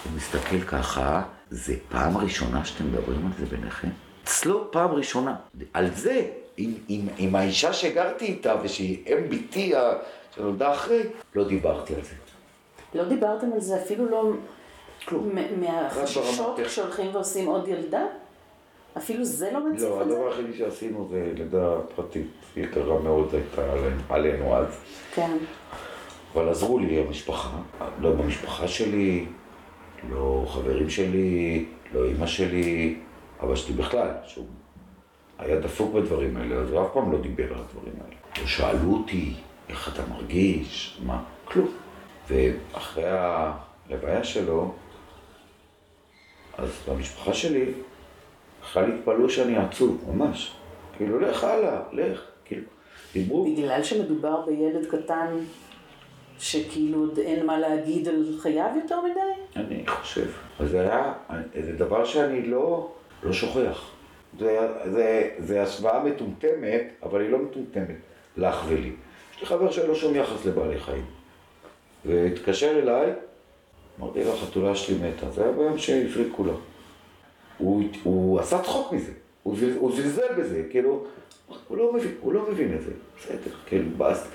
[0.04, 3.88] הוא מסתכל ככה, זה פעם ראשונה שאתם מדברים על זה ביניכם?
[4.24, 5.36] אצלו פעם ראשונה.
[5.74, 9.74] על זה, עם, עם, עם האישה שגרתי איתה ושהיא אם ביתי
[10.36, 11.04] שנולדה אחרי,
[11.36, 12.16] לא דיברתי על זה.
[12.96, 14.32] לא דיברתם על זה אפילו לא...
[15.06, 15.32] כלום.
[15.60, 18.06] מהחששות כשהולכים ועושים עוד ילדה?
[18.98, 20.14] אפילו זה לא מציף לא, את זה?
[20.14, 23.62] לא, הדבר היחידי שעשינו זה לידה פרטית יקרה מאוד הייתה
[24.10, 24.80] עלינו אז.
[25.14, 25.38] כן.
[26.34, 27.58] אבל עזרו לי המשפחה,
[28.00, 29.26] לא במשפחה שלי,
[30.10, 33.00] לא חברים שלי, לא אימא שלי,
[33.44, 34.46] אבא שלי בכלל, שהוא
[35.38, 38.16] היה דפוק בדברים האלה, אז הוא אף פעם לא דיבר על הדברים האלה.
[38.42, 39.34] לא שאלו אותי,
[39.70, 41.70] איך אתה מרגיש, מה, כלום.
[42.28, 44.74] ואחרי הלוויה שלו,
[46.58, 47.66] אז במשפחה שלי,
[48.66, 50.56] בכלל התפלאו שאני עצוב, ממש.
[50.98, 52.68] כאילו, לך הלאה, לך, כאילו,
[53.14, 53.46] דיברו.
[53.46, 55.38] בגלל שמדובר בילד קטן
[56.40, 59.66] שכאילו עוד אין מה להגיד על חייו יותר מדי?
[59.66, 60.28] אני חושב.
[60.60, 61.14] זה היה,
[61.64, 62.92] זה דבר שאני לא,
[63.24, 63.92] לא שוכח.
[64.40, 67.96] זה, זה, זה השוואה מטומטמת, אבל היא לא מטומטמת,
[68.38, 68.92] לך ולי.
[69.36, 71.06] יש לי חבר שאין לו שום יחס לבעלי חיים.
[72.06, 73.12] והתקשר אליי,
[74.00, 75.32] אמרתי לו, החתולה שלי מתה.
[75.32, 76.54] זה היה ביום שהפריקו לה.
[77.58, 79.12] הוא, הוא עשה צחוק מזה,
[79.44, 81.04] הוא, זלזל בזה, כאילו,
[81.68, 82.92] הוא לא מבין, הוא לא מבין את זה.
[83.18, 84.28] בסדר, כאילו, באס.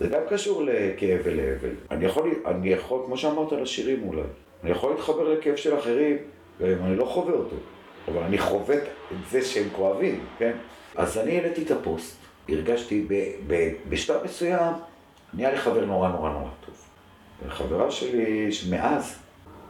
[0.00, 1.70] זה גם קשור לכאב ולאבל.
[1.90, 4.22] אני יכול, אני יכול, כמו שאמרת על השירים אולי,
[4.62, 6.16] אני יכול להתחבר לכאב של אחרים,
[6.60, 7.56] גם אני לא חווה אותו,
[8.08, 8.82] אבל אני חווה את
[9.30, 10.52] זה שהם כואבים, כן?
[10.96, 12.16] אז אני העליתי את הפוסט,
[12.48, 13.14] הרגשתי ב,
[13.46, 14.72] ב, בשלב מסוים,
[15.34, 16.74] נהיה לי חבר נורא נורא נורא טוב.
[17.46, 19.18] וחברה שלי, שמאז,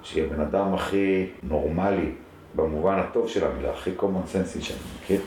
[0.02, 2.10] שהיא הבן אדם הכי נורמלי,
[2.54, 5.20] במובן הטוב של המילה, הכי common sense שאני מכיר,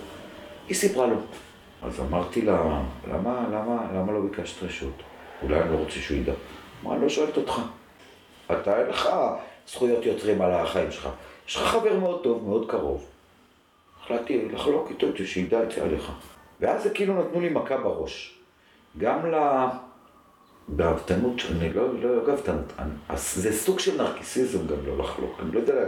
[0.68, 1.16] היא סיפרה לו.
[1.84, 4.94] אז אמרתי לה, למה, למה, למה לא ביקשת רשות?
[5.44, 6.34] אולי אני לא רוצה שהוא ידע.
[6.84, 7.62] אמרה, אני לא שואלת אותך.
[8.52, 9.10] אתה אין לך
[9.68, 11.10] זכויות יוצרים על החיים שלך.
[11.48, 13.06] יש לך חבר מאוד טוב, מאוד קרוב.
[14.04, 16.12] החלטתי לחלוק איתו, שידע את זה עליך.
[16.60, 18.40] ואז זה כאילו נתנו לי מכה בראש.
[18.98, 19.36] גם ל...
[20.76, 22.74] גאוותנות, אני לא, לא גאוותנות,
[23.16, 25.86] זה סוג של נרקיסיזם גם לא לחלוק, אני לא יודע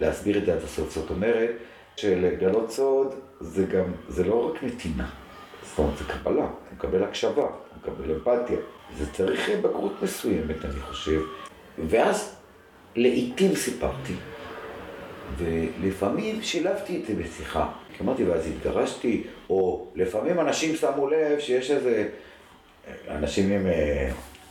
[0.00, 1.50] להסביר את זה עד הסוף, זאת אומרת
[1.96, 5.08] שלגלות סוד זה גם, זה לא רק נתינה,
[5.62, 8.58] זאת אומרת זה קבלה, אתה מקבל הקשבה, אתה מקבל אמפתיה,
[8.98, 11.20] זה צריך בגרות מסוימת אני חושב,
[11.88, 12.36] ואז
[12.96, 14.14] לעיתים סיפרתי,
[15.36, 22.08] ולפעמים שילבתי את זה בשיחה, אמרתי ואז התגרשתי, או לפעמים אנשים שמו לב שיש איזה
[23.08, 24.10] אנשים עם אה,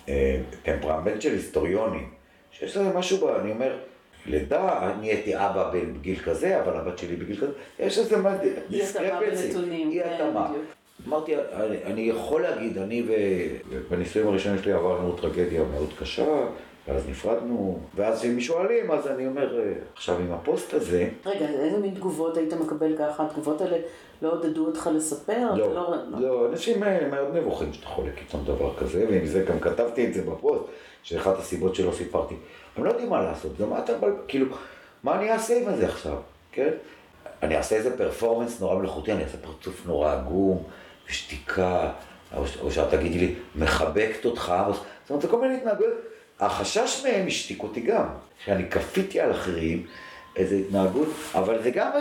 [0.10, 2.10] אה, טמפרמנט של היסטוריונים,
[2.52, 3.78] שיש לזה משהו, אני אומר,
[4.26, 8.16] לידה, אני הייתי אבא בגיל כזה, אבל הבת שלי בגיל כזה, יש איזה
[8.70, 10.52] discrepancy, אי, כן, התאמה.
[11.08, 13.04] אמרתי, אני, אני יכול להגיד, אני
[13.70, 16.26] ובנישואים הראשונים שלי עברנו טרגדיה מאוד קשה,
[16.88, 21.10] ואז נפרדנו, ואז כשהם שואלים, אז אני אומר, אה, עכשיו עם הפוסט הזה...
[21.26, 23.26] רגע, איזה מין תגובות היית מקבל ככה?
[23.26, 23.78] התגובות האלה
[24.21, 25.54] לא עודדו אותך לספר?
[25.56, 26.80] לא, לא, לא, לא, אנשים
[27.12, 30.63] מאוד נבוכים שאתה חולק איתם דבר כזה, ועם זה גם כתבתי את זה בפוסט,
[31.04, 32.36] שאחת הסיבות שלא סיפרתי.
[32.78, 33.93] הם לא יודעים מה לעשות, זה מה אתה,
[34.28, 34.45] כאילו,
[35.04, 36.17] מה אני אעשה עם זה עכשיו,
[36.52, 36.71] כן?
[37.43, 40.63] אני אעשה איזה פרפורמנס נורא מלאכותי, אני אעשה פרצוף נורא עגום,
[41.10, 41.91] ושתיקה,
[42.38, 44.54] או, או שאת תגידי לי, מחבקת אותך,
[45.04, 45.93] זאת אומרת, זה כל מיני התנהגויות.
[46.39, 48.06] החשש מהם השתיק אותי גם,
[48.45, 49.86] שאני כפיתי על אחרים
[50.36, 51.91] איזו התנהגות, אבל זה גם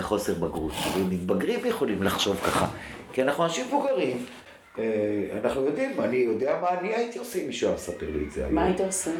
[0.00, 0.72] חוסר בגרות,
[1.10, 2.66] מתבגרים יכולים לחשוב ככה,
[3.12, 4.24] כי אנחנו אנשים מבוגרים,
[4.78, 4.84] אה,
[5.44, 8.40] אנחנו יודעים, אני יודע מה אני הייתי עושה אם מישהו היה מספר לי את זה
[8.40, 8.54] היום.
[8.54, 9.10] מה היית עושה?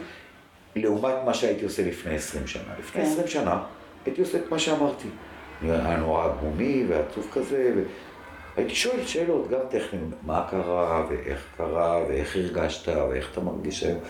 [0.76, 2.74] לעומת מה שהייתי עושה לפני 20 שנה.
[2.78, 3.08] לפני כן.
[3.10, 3.62] 20 שנה
[4.06, 5.08] הייתי עושה את מה שאמרתי.
[5.62, 7.74] היה נורא עגומי ועצוב כזה,
[8.56, 14.00] והייתי שואל שאלות, גם טכניות, מה קרה, ואיך קרה, ואיך הרגשת, ואיך אתה מרגיש היום.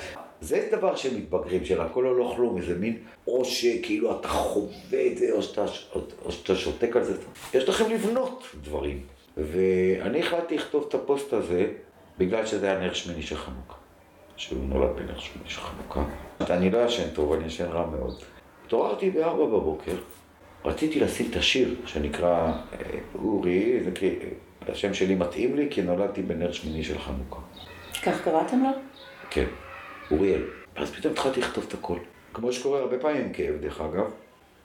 [0.40, 5.06] זה דבר של מתבגרים, של הכל או לא כלום, איזה מין, או שכאילו אתה חווה
[5.06, 5.64] את זה, או שאתה,
[6.24, 7.16] או שאתה שותק על זה.
[7.54, 9.00] יש לכם לבנות דברים.
[9.36, 11.66] ואני החלטתי לכתוב את הפוסט הזה,
[12.18, 13.74] בגלל שזה היה נר שמיני של חנוכה.
[14.36, 16.04] שהוא נולד בנר שמיני של חנוכה.
[16.40, 18.22] אני לא ישן טוב, אני ישן רע מאוד.
[18.66, 19.94] התעוררתי בארבע בבוקר,
[20.64, 24.14] רציתי לשים את השיר שנקרא אה, אורי, זה כי
[24.68, 27.40] השם שלי מתאים לי, כי נולדתי בנר שמיני של חנוכה.
[28.02, 28.70] כך קראתם לו?
[29.30, 29.46] כן.
[30.10, 30.42] אוריאל.
[30.76, 31.98] ואז פתאום התחלתי לכתוב את הכל.
[32.32, 34.10] כמו שקורה הרבה פעמים עם כאב, דרך אגב,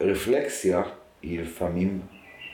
[0.01, 0.83] רפלקסיה
[1.21, 2.01] היא לפעמים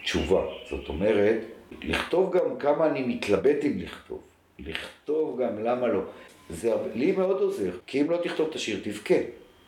[0.04, 0.41] תשובה.
[0.69, 1.38] זאת אומרת,
[1.82, 4.21] לכתוב גם כמה אני מתלבט אם לכתוב.
[4.60, 6.02] לכתוב גם למה לא.
[6.49, 9.15] זה לי מאוד עוזר, כי אם לא תכתוב את השיר תבכה,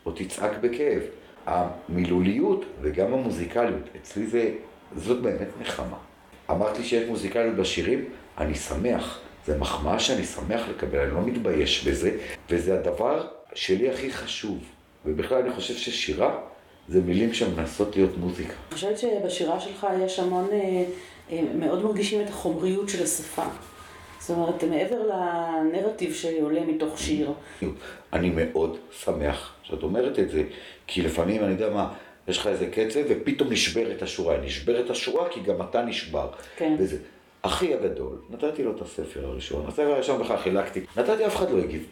[0.06, 1.02] או תצעק בכאב.
[1.46, 4.54] המילוליות וגם המוזיקליות, אצלי זה,
[4.96, 5.96] זאת באמת נחמה.
[6.50, 8.04] אמרת לי שיש מוזיקליות בשירים,
[8.38, 9.20] אני שמח.
[9.46, 12.16] זה מחמאה שאני שמח לקבל, אני לא מתבייש בזה,
[12.50, 14.58] וזה הדבר שלי הכי חשוב.
[15.06, 16.38] ובכלל אני חושב ששירה
[16.88, 18.52] זה מילים שמנסות להיות מוזיקה.
[18.52, 20.84] אני חושבת שבשירה שלך יש המון, אה,
[21.30, 23.44] אה, מאוד מרגישים את החומריות של השפה.
[24.20, 27.32] זאת אומרת, מעבר לנרטיב שעולה מתוך שיר.
[28.12, 30.42] אני מאוד שמח שאת אומרת את זה,
[30.86, 31.92] כי לפעמים, אני יודע מה,
[32.28, 34.36] יש לך איזה קצב ופתאום נשברת השורה.
[34.38, 36.30] נשברת השורה כי גם אתה נשבר.
[36.56, 36.76] כן.
[36.78, 36.96] וזה,
[37.42, 41.58] אחי הגדול, נתתי לו את הספר הראשון, הספר הראשון בכלל חילקתי, נתתי, אף אחד לא
[41.58, 41.86] הגיב.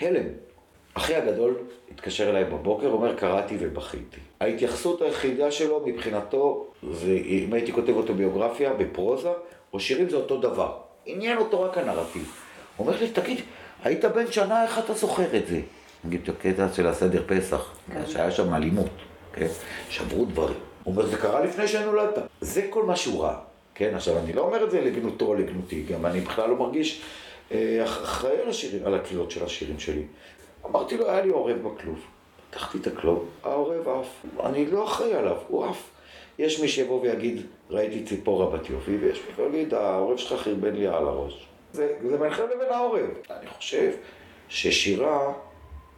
[0.00, 0.26] הלם.
[0.94, 1.54] אחי הגדול
[1.92, 4.20] התקשר אליי בבוקר, אומר קראתי ובכיתי.
[4.40, 9.30] ההתייחסות היחידה שלו מבחינתו, זה אם הייתי כותב אוטוביוגרפיה בפרוזה,
[9.72, 10.76] או שירים זה אותו דבר.
[11.06, 12.32] עניין אותו רק הנרטיב.
[12.76, 13.40] הוא אומר לי, תגיד,
[13.84, 15.60] היית בן שנה, איך אתה זוכר את זה?
[16.04, 18.06] נגיד את הקטע של הסדר פסח, כן.
[18.06, 18.90] שהיה שם אלימות,
[19.32, 19.48] כן?
[19.90, 20.58] שברו דברים.
[20.84, 22.18] הוא אומר, זה קרה לפני שנולדת.
[22.40, 23.36] זה כל מה שהוא ראה.
[23.78, 27.02] כן, עכשיו אני לא אומר את זה לגנותו או לגנותי, גם אני בכלל לא מרגיש
[27.52, 30.02] אה, אחראי על השירים, על הקריאות של השירים שלי.
[30.66, 31.98] אמרתי לו, היה לי עורב בכלוב.
[32.50, 34.24] פתחתי את הכלוב, העורב עף.
[34.44, 35.90] אני לא אחראי עליו, הוא עף.
[36.38, 40.86] יש מי שיבוא ויגיד, ראיתי ציפורה בת יופי, ויש מי שיגיד, העורב שלך חרבן לי
[40.86, 41.46] על הראש.
[41.72, 43.10] זה, זה ביניכם לבין העורב.
[43.30, 43.92] אני חושב
[44.48, 45.32] ששירה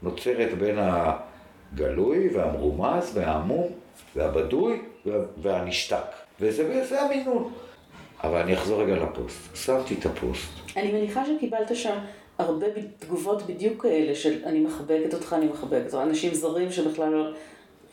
[0.03, 3.69] נוצרת בין הגלוי והמרומז והעמום
[4.17, 4.83] והבדוי
[5.43, 6.07] והנשתק.
[6.41, 7.53] וזה המינון.
[8.25, 9.57] אבל אני אחזור רגע לפוסט.
[9.57, 10.49] שמתי את הפוסט.
[10.77, 11.99] אני מניחה שקיבלת שם
[12.39, 12.67] הרבה
[12.99, 15.99] תגובות בדיוק כאלה של אני מחבקת אותך, אני מחבקת אותך.
[16.03, 17.31] אנשים זרים שבכלל לא...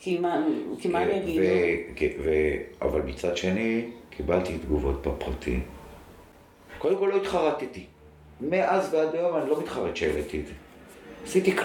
[0.00, 0.46] כי מה,
[0.78, 1.40] כי מה אני אגיד?
[2.82, 5.60] אבל מצד שני, קיבלתי תגובות בפרטי.
[6.78, 7.84] קודם כל לא התחרטתי.
[8.40, 10.52] מאז ועד היום אני לא מתחרט שהעליתי את זה.
[11.24, 11.56] עשיתי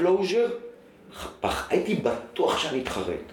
[1.42, 3.32] פח, הייתי בטוח שאני אתחרט.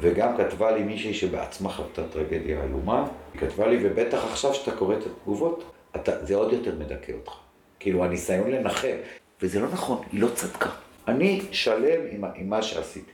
[0.00, 4.94] וגם כתבה לי מישהי שבעצמה חוותה טרגדיה איומה, היא כתבה לי, ובטח עכשיו שאתה קורא
[4.94, 5.64] את התגובות,
[5.96, 7.32] אתה, זה עוד יותר מדכא אותך.
[7.80, 8.96] כאילו, הניסיון לנחם,
[9.42, 10.70] וזה לא נכון, היא לא צדקה.
[11.08, 13.10] אני שלם עם, עם מה שעשיתי.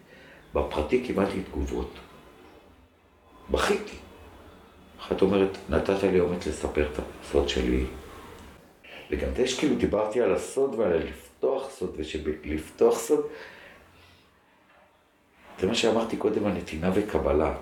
[0.54, 1.90] בפרטי קיבלתי תגובות.
[3.50, 3.96] בכיתי.
[5.00, 7.86] אחת אומרת, נתת לי אומץ לספר את הסוד שלי.
[9.10, 13.26] וגם יש כאילו, דיברתי על הסוד ועל לפתוח סוד, ושלפתוח סוד,
[15.60, 17.54] זה מה שאמרתי קודם על נתינה וקבלה.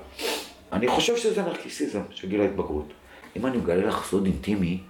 [0.72, 2.92] אני חושב שזה נרקיסיזם של גיל ההתבגרות.
[3.36, 4.80] אם אני מגלה לך סוד אינטימי,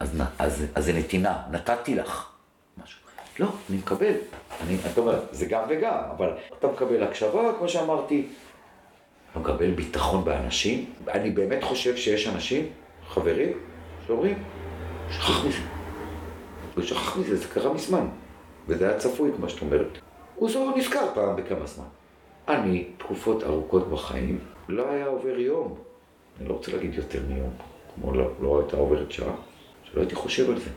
[0.00, 2.28] אז, אז, אז זה נתינה, נתתי לך
[2.84, 3.00] משהו.
[3.38, 4.12] לא, אני מקבל.
[4.60, 8.26] אני, אתה אומר, זה גם וגם, אבל אתה מקבל הקשבה, כמו שאמרתי,
[9.30, 10.92] אתה מקבל ביטחון באנשים.
[11.08, 12.66] אני באמת חושב שיש אנשים,
[13.08, 13.52] חברים,
[14.06, 14.42] שאומרים,
[15.10, 15.58] שכח מזה.
[16.74, 18.06] הוא שכח מזה, זה קרה מזמן.
[18.68, 19.98] וזה היה צפוי, כמו שאת אומרת.
[20.34, 21.84] הוא זו נזכר פעם בכמה זמן.
[22.48, 25.78] אני, תקופות ארוכות בחיים, לא היה עובר יום,
[26.40, 27.52] אני לא רוצה להגיד יותר מיום,
[27.94, 29.34] כמו לא, לא הייתה עוברת שעה,
[29.84, 30.70] שלא הייתי חושב על זה.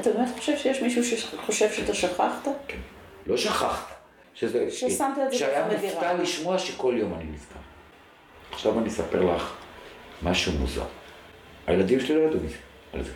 [0.00, 2.48] אתה באמת חושב שיש מישהו שחושב שאתה שכחת?
[2.68, 2.78] כן.
[3.26, 3.94] לא שכחת.
[4.34, 4.70] שזה...
[4.70, 7.60] ששמת את זה שהיה מופתע לשמוע שכל יום אני נזכר.
[8.52, 9.56] עכשיו אני אספר לך
[10.22, 10.84] משהו מוזר.
[11.66, 12.56] הילדים שלי לא ידעו מזה,
[12.92, 13.10] על זה.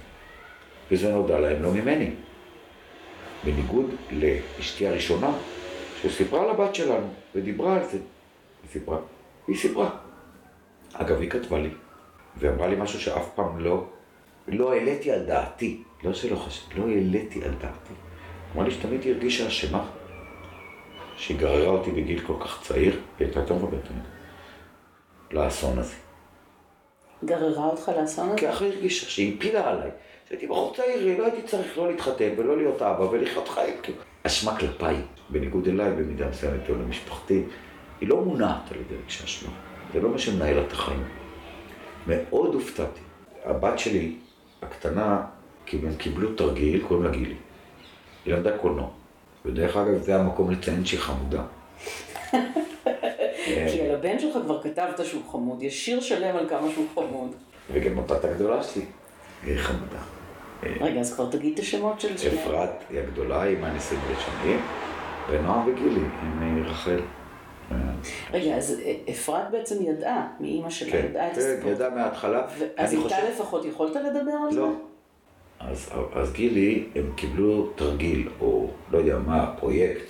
[0.91, 2.11] וזה נודע להם לא ממני.
[3.45, 5.31] בניגוד לאשתי הראשונה,
[6.03, 7.99] שסיפרה לבת שלנו, ודיברה על זה.
[8.63, 8.99] היא סיפרה.
[9.49, 9.91] היא סיפרה.
[10.93, 11.71] אגב, היא כתבה לי,
[12.37, 13.85] ואמרה לי משהו שאף פעם לא,
[14.49, 15.83] לא העליתי על דעתי.
[16.05, 17.95] לא שלא חשבתי, לא העליתי על דעתי.
[18.55, 19.85] אמרה לי שתמיד היא הרגישה אשמה,
[21.17, 24.05] שהיא גררה אותי בגיל כל כך צעיר, היא הייתה יותר מבוגרת ממני,
[25.31, 25.95] לאסון הזה.
[27.25, 28.39] גררה אותך לאסון הזה?
[28.39, 29.91] כי אחרי הרגישה שהיא הפילה עליי.
[30.27, 33.75] כשהייתי בחור צעיר, לא הייתי צריך לא להתחתן ולא להיות אבא ולחיות חיים.
[33.83, 33.99] כאילו.
[34.23, 34.97] אשמה כלפיי,
[35.31, 37.43] בניגוד אליי, במידה מסוימת או למשפחתי,
[38.01, 39.51] היא לא מונעת על ידי רגשי אשמה.
[39.93, 41.05] זה לא מה שמנהל את החיים.
[42.07, 43.01] מאוד הופתעתי.
[43.45, 44.15] הבת שלי,
[44.63, 45.23] הקטנה,
[45.67, 47.35] כאילו הם קיבלו תרגיל, קוראים לה גילי.
[48.25, 48.89] היא למדה קולנוע.
[49.45, 51.43] ודרך אגב, זה המקום לציין שהיא חמודה.
[53.45, 57.31] כי על הבן שלך כבר כתבת שהוא חמוד, יש שיר שלם על כמה שהוא חמוד.
[57.73, 58.85] וגם הבת הגדולה שלי,
[59.43, 59.99] היא חמודה.
[60.63, 62.45] רגע, אז כבר תגיד את השמות של שלי.
[62.45, 64.61] אפרת היא הגדולה, היא מהנישואים הראשונים,
[65.31, 67.01] ונועם וגילי, הם רחל.
[68.33, 71.71] רגע, אז אפרת בעצם ידעה, מאימא שלה כן, ידעה את כן, הסיפור.
[71.71, 72.47] ידעה מההתחלה.
[72.77, 74.61] אז איתה חושב- לפחות יכולת לדבר על זה?
[74.61, 74.69] לא.
[75.61, 80.09] אז, אז גילי, הם קיבלו תרגיל, או לא יודע מה, פרויקט,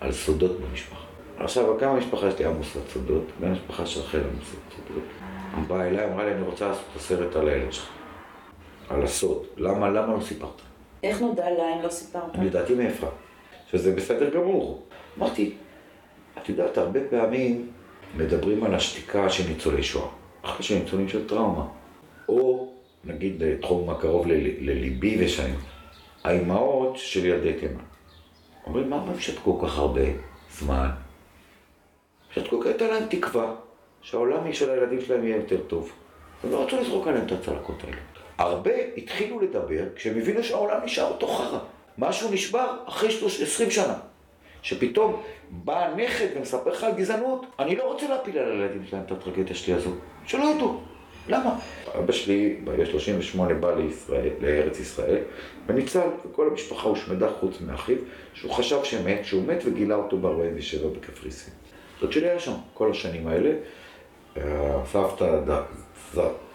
[0.00, 1.04] על סודות במשפחה.
[1.38, 5.04] עכשיו, גם המשפחה שלי עמוסת סודות, גם המשפחה של רחל עמוסת סודות.
[5.56, 7.88] היא באה אליי, אמרה לי, אני רוצה לעשות את הסרט על הילד שלך,
[8.88, 9.42] על הסוד.
[9.56, 10.48] למה, למה לא סיפרת?
[11.02, 12.34] איך נודע לה אם לא סיפרת?
[12.34, 13.10] אני ידעתי מאפרת,
[13.70, 14.82] שזה בסדר גמור.
[15.18, 15.54] אמרתי,
[16.38, 17.70] את יודעת, הרבה פעמים
[18.16, 20.08] מדברים על השתיקה של ניצולי שואה,
[20.42, 21.66] אחרי שהם ניצולים של טראומה.
[22.28, 22.72] או,
[23.04, 24.26] נגיד, תחום הקרוב
[24.60, 25.58] לליבי ושנים,
[26.24, 27.82] האימהות של ילדי תימן.
[28.66, 30.02] אומרים, מה הם שתקו כל כך הרבה
[30.50, 30.88] זמן?
[32.30, 33.54] שתקו כי הייתה להם תקווה
[34.02, 35.92] שהעולם של הילדים שלהם יהיה יותר טוב.
[36.44, 37.96] הם לא רצו לזרוק עליהם את הצלקות האלה.
[38.38, 41.58] הרבה התחילו לדבר כשהם הבינו שהעולם נשאר אותו חרא.
[41.98, 43.08] משהו נשבר אחרי
[43.42, 43.94] 20 שנה.
[44.64, 49.12] שפתאום בא הנכד ומספר לך על גזענות, אני לא רוצה להפיל על הילדים שלהם את
[49.12, 49.90] הטרגדיה שלי הזו.
[50.26, 50.80] שלא ידעו.
[51.28, 51.58] למה?
[51.98, 55.22] אבא שלי, ב-38 בא לישראל, לארץ ישראל,
[55.66, 57.96] וניצל, וכל המשפחה הושמדה חוץ מאחיו,
[58.34, 61.54] שהוא חשב שמת, שהוא מת וגילה אותו ב-47 בקפריסין.
[62.00, 63.50] זאת שלי היה שם כל השנים האלה.
[64.36, 65.40] הסבתא,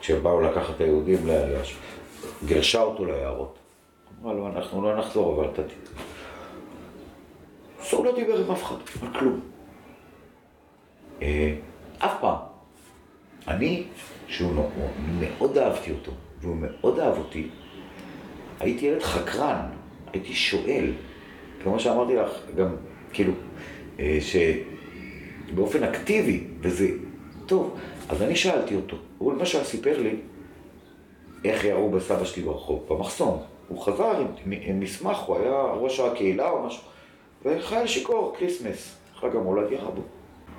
[0.02, 1.18] כשבאו לקחת את היהודים,
[2.46, 3.56] גירשה אותו ליערות.
[4.22, 6.09] אמרה לו, אנחנו לא נחזור, אבל אתה תדע.
[7.90, 9.40] אז הוא לא דיבר עם אף אחד, על כלום.
[11.22, 11.56] אה,
[11.98, 12.38] אף פעם.
[13.48, 13.84] אני,
[14.28, 14.66] שהוא
[15.20, 17.48] מאוד אהבתי אותו, והוא מאוד אהב אותי,
[18.60, 19.70] הייתי ילד חקרן,
[20.14, 20.92] הייתי שואל,
[21.64, 22.76] כמו שאמרתי לך, גם
[23.14, 23.34] כאילו,
[24.00, 24.18] אה,
[25.52, 26.88] שבאופן אקטיבי, וזה
[27.46, 27.80] טוב,
[28.10, 30.16] אז אני שאלתי אותו, הוא למשל סיפר לי
[31.46, 33.44] איך ירו בסבא שלי ברחוב, במחסום.
[33.68, 36.84] הוא חזר עם מסמך, הוא היה ראש הקהילה או משהו,
[37.46, 40.02] וחייל שיכור, כריסמס, חג המולד ירה בו.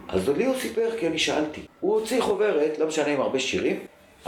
[0.09, 1.61] אז לי הוא סיפר כי אני שאלתי.
[1.81, 3.81] הוא הוציא חוברת, לא משנה עם הרבה שירים,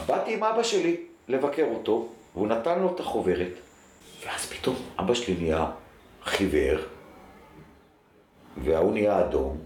[0.06, 0.96] באתי עם אבא שלי
[1.28, 3.52] לבקר אותו, והוא נתן לו את החוברת,
[4.24, 5.70] ואז פתאום אבא שלי נהיה
[6.22, 6.78] חיוור,
[8.64, 9.58] וההוא נהיה אדום,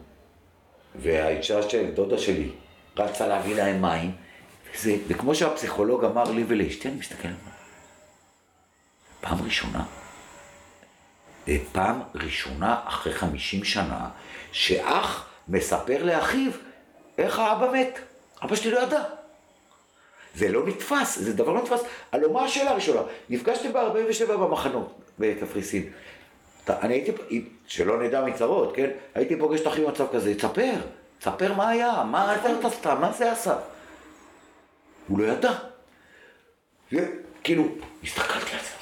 [0.94, 2.50] והאישה של דודה שלי
[2.96, 4.10] רצה להביא להם מים,
[4.74, 7.38] וזה, וכמו שהפסיכולוג אמר לי ולאשתי, אני מסתכל עליו.
[9.20, 9.84] פעם ראשונה,
[11.72, 14.08] פעם ראשונה אחרי 50 שנה,
[14.52, 16.50] שאח מספר לאחיו
[17.18, 17.98] איך האבא מת.
[18.42, 19.02] אבא שלי לא ידע.
[20.34, 21.80] זה לא נתפס, זה דבר לא נתפס.
[22.12, 23.00] הלוא מה השאלה הראשונה?
[23.30, 25.90] נפגשתם ב-47 במחנות בקפריסין.
[26.68, 27.12] אני הייתי,
[27.66, 28.90] שלא נדע מצרות, כן?
[29.14, 30.74] הייתי פוגש את אחי במצב כזה, תספר,
[31.18, 33.56] תספר מה היה, מה אתה סתם, מה זה עשה?
[35.08, 35.52] הוא לא ידע.
[37.44, 37.64] כאילו,
[38.04, 38.75] הסתכלתי על זה,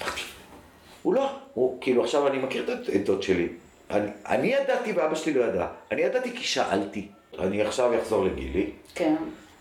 [1.04, 3.48] הוא לא, הוא, כאילו עכשיו אני מכיר את דוד שלי.
[3.90, 5.68] אני, אני ידעתי ואבא שלי לא ידע.
[5.92, 7.08] אני ידעתי כי שאלתי.
[7.38, 8.70] אני עכשיו אחזור לגילי.
[8.94, 9.16] כן.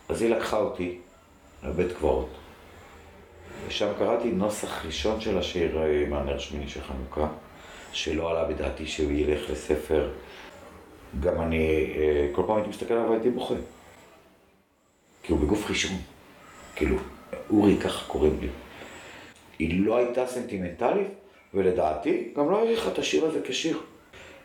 [0.10, 0.98] אז היא לקחה אותי
[1.64, 2.30] לבית קברות.
[3.68, 7.28] ושם קראתי נוסח ראשון של השיר אה, מהנר שמיני של חנוכה,
[7.91, 10.10] שלא עלה בדעתי שהוא ילך לספר.
[11.20, 13.56] גם אני, אה, כל פעם הייתי מסתכל עליו והייתי בוכה.
[15.24, 15.98] כי הוא בגוף ראשון.
[16.76, 16.98] כאילו,
[17.50, 18.48] אורי, ככה קוראים לי.
[19.60, 21.08] היא לא הייתה סנטימנטלית,
[21.54, 23.80] ולדעתי גם לא העריכה את השיר הזה כשיר.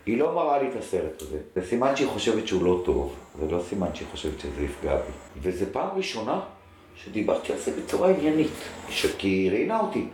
[0.05, 1.37] היא לא מראה לי את הסרט הזה.
[1.55, 5.11] זה סימן שהיא חושבת שהוא לא טוב, זה לא סימן שהיא חושבת שזה יפגע בי.
[5.41, 6.39] וזו פעם ראשונה
[6.95, 8.51] שדיברתי על זה בצורה עניינית,
[9.17, 10.05] כי היא ראיינה אותי,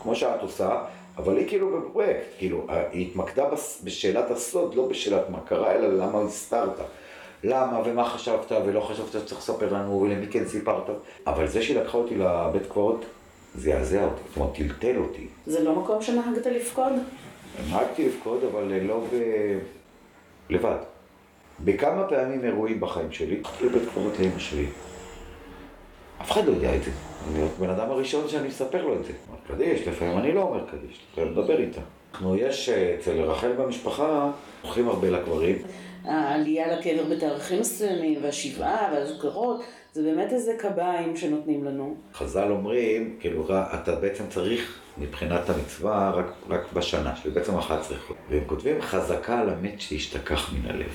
[0.00, 0.84] כמו שאת עושה,
[1.16, 3.44] אבל היא כאילו בפרויקט, כאילו, היא התמקדה
[3.84, 6.80] בשאלת הסוד, לא בשאלת מה קרה, אלא למה הסתרת.
[7.44, 10.90] למה ומה חשבת ולא חשבת שצריך לספר לנו ולמי כן סיפרת.
[11.26, 13.04] אבל זה שהיא לקחה אותי לבית קברות,
[13.56, 15.26] זעזע אותי, זאת אומרת, טלטל אותי.
[15.46, 16.92] זה לא מקום שנהגת לפקוד?
[17.70, 19.16] נהגתי לפקוד, אבל לא ב...
[20.50, 20.78] לבד.
[21.64, 24.66] בכמה פעמים אירועים בחיים שלי, לבית קברות לאמא שלי.
[26.20, 26.90] אף אחד לא יודע את זה.
[27.30, 29.12] אני הבן אדם הראשון שאני מספר לו את זה.
[29.48, 31.80] קדיש, לפעמים אני לא אומר קדיש, לפעמים מדבר איתה.
[32.12, 34.30] אנחנו, יש אצל רחל במשפחה,
[34.62, 35.56] הולכים הרבה לקברים.
[36.04, 39.60] העלייה לקבר בתאריכים מסוימים, והשבעה והזוכרות,
[39.96, 41.96] זה באמת איזה קביים שנותנים לנו.
[42.14, 48.20] חז"ל אומרים, כאילו, אתה בעצם צריך מבחינת המצווה רק, רק בשנה, שזה בעצם 11 חודש.
[48.30, 50.94] והם כותבים חזקה על המת שישתכח מן הלב.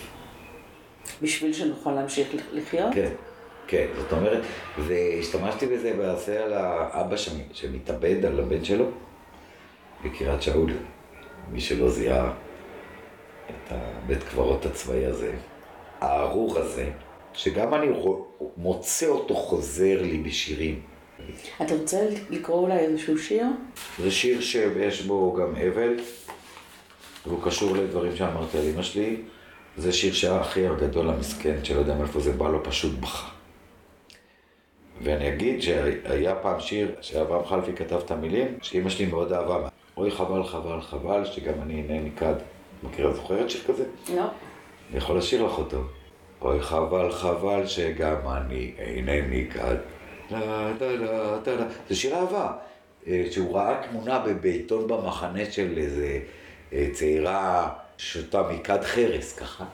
[1.22, 2.94] בשביל שנוכל להמשיך לחיות?
[2.94, 3.12] כן,
[3.68, 4.42] כן, זאת אומרת,
[4.80, 7.16] והשתמשתי בזה בעשה על האבא
[7.54, 8.86] שמתאבד על הבן שלו
[10.06, 10.72] בקריית שאול,
[11.52, 12.34] מי שלא זיהה
[13.50, 15.34] את הבית קברות הצבאי הזה,
[16.02, 16.90] הארור הזה,
[17.34, 17.88] שגם אני
[18.58, 20.82] מוצא אותו חוזר לי בשירים.
[21.62, 23.46] אתה רוצה לקרוא אולי איזשהו שיר?
[24.00, 26.00] זה שיר שיש בו גם אבל,
[27.26, 29.18] והוא קשור לדברים שאמרתי על אמא שלי.
[29.78, 33.30] זה שיר שהאחי הגדול המסכן, שלא יודע מאיפה זה בא לו, פשוט בכה.
[35.04, 39.68] ואני אגיד שהיה פעם שיר שאברהם חלפי כתב את המילים, שאימא שלי מאוד אהבה.
[39.98, 42.36] אוי חבל חבל חבל שגם אני אינני כד.
[42.84, 43.84] מכירה, זוכרת שיר כזה?
[44.16, 44.22] לא.
[44.90, 45.82] אני יכול לשיר לך אותו.
[46.42, 49.76] אוי חבל חבל שגם אני אינני כד.
[51.90, 52.52] זה שיר אהבה.
[53.08, 56.20] אה, שהוא ראה תמונה בעיתון במחנה של איזה
[56.74, 59.66] אה, צעירה שותה מכד חרס ככה.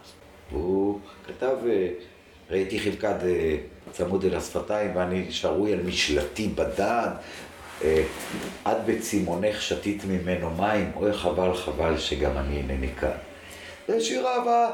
[0.51, 1.89] והוא כתב, אה,
[2.49, 3.15] ראיתי חלקד
[3.91, 7.09] צמוד אל השפתיים ואני שרוי על משלתי בדד.
[8.68, 13.18] את בצימונך שתית ממנו מים, אוי חבל חבל שגם אני אינני כאן.
[13.88, 14.70] זה שיר אהבה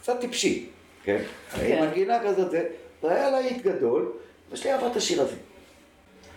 [0.00, 0.66] קצת טיפשי,
[1.08, 1.22] כן?
[1.54, 1.84] כן.
[1.84, 2.68] מנגינה כזאת, זה
[3.02, 4.12] היה להיט גדול,
[4.50, 5.36] ויש לי אהבה את השיר הזה.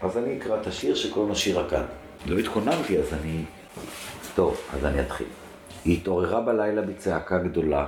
[0.02, 1.84] אז אני אקרא את השיר שקוראים לו שיר הכד.
[2.26, 3.46] לא התכוננתי, אז אני...
[4.36, 5.28] טוב, אז אני אתחיל.
[5.86, 7.88] היא התעוררה בלילה בצעקה גדולה,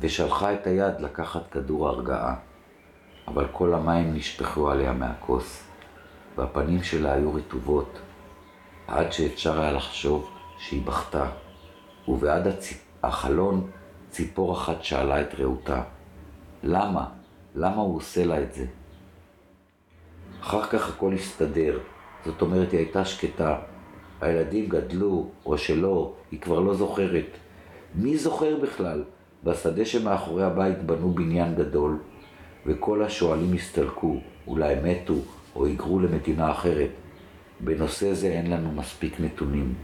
[0.00, 2.34] ושלחה את היד לקחת כדור הרגעה,
[3.28, 5.62] אבל כל המים נשפכו עליה מהכוס,
[6.36, 7.98] והפנים שלה היו רטובות,
[8.86, 11.26] עד שאפשר היה לחשוב שהיא בכתה,
[12.08, 12.72] ובעד הצ...
[13.02, 13.70] החלון
[14.10, 15.82] ציפור אחת שאלה את רעותה,
[16.62, 17.06] למה?
[17.54, 18.64] למה הוא עושה לה את זה?
[20.40, 21.78] אחר כך הכל הסתדר,
[22.24, 23.58] זאת אומרת, היא הייתה שקטה.
[24.20, 27.26] הילדים גדלו, או שלא, היא כבר לא זוכרת.
[27.94, 29.04] מי זוכר בכלל?
[29.44, 31.98] בשדה שמאחורי הבית בנו בניין גדול,
[32.66, 35.14] וכל השואלים הסתלקו, אולי מתו,
[35.56, 36.90] או היגרו למדינה אחרת.
[37.60, 39.74] בנושא זה אין לנו מספיק נתונים.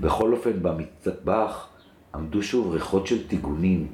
[0.00, 1.68] בכל אופן, במטבח
[2.14, 3.86] עמדו שוב ריחות של טיגונים,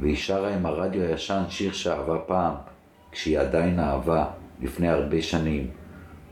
[0.00, 2.54] והיא שרה עם הרדיו הישן שיר שאהבה פעם,
[3.12, 4.26] כשהיא עדיין אהבה,
[4.60, 5.70] לפני הרבה שנים.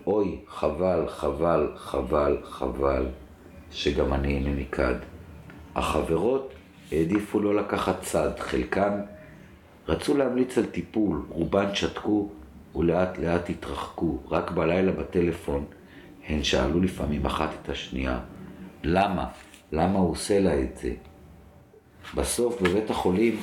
[0.07, 3.07] אוי, חבל, חבל, חבל, חבל,
[3.71, 4.95] שגם אני אינני כד.
[5.75, 6.53] החברות
[6.93, 9.01] העדיפו לא לקחת צד, חלקן
[9.89, 12.29] רצו להמליץ על טיפול, רובן שתקו
[12.77, 14.19] ולאט לאט התרחקו.
[14.31, 15.65] רק בלילה בטלפון
[16.29, 18.19] הן שאלו לפעמים אחת את השנייה,
[18.85, 19.27] למה?
[19.73, 20.93] למה הוא עושה לה את זה?
[22.15, 23.43] בסוף בבית החולים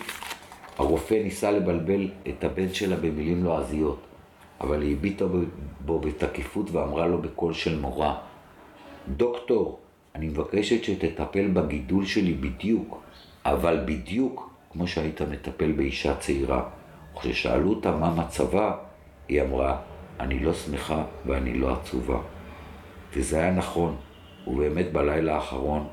[0.78, 4.00] הרופא ניסה לבלבל את הבן שלה במילים לועזיות.
[4.62, 5.26] אבל היא הביטה
[5.86, 8.18] בו בתקיפות ואמרה לו בקול של מורה,
[9.08, 9.80] דוקטור,
[10.16, 13.02] אני מבקשת שתטפל בגידול שלי בדיוק,
[13.46, 16.70] אבל בדיוק כמו שהיית מטפל באישה צעירה.
[17.16, 18.78] וכששאלו אותה מה מצבה,
[19.28, 19.82] היא אמרה,
[20.20, 22.20] אני לא שמחה ואני לא עצובה.
[23.14, 23.96] וזה היה נכון,
[24.48, 25.88] ובאמת בלילה האחרון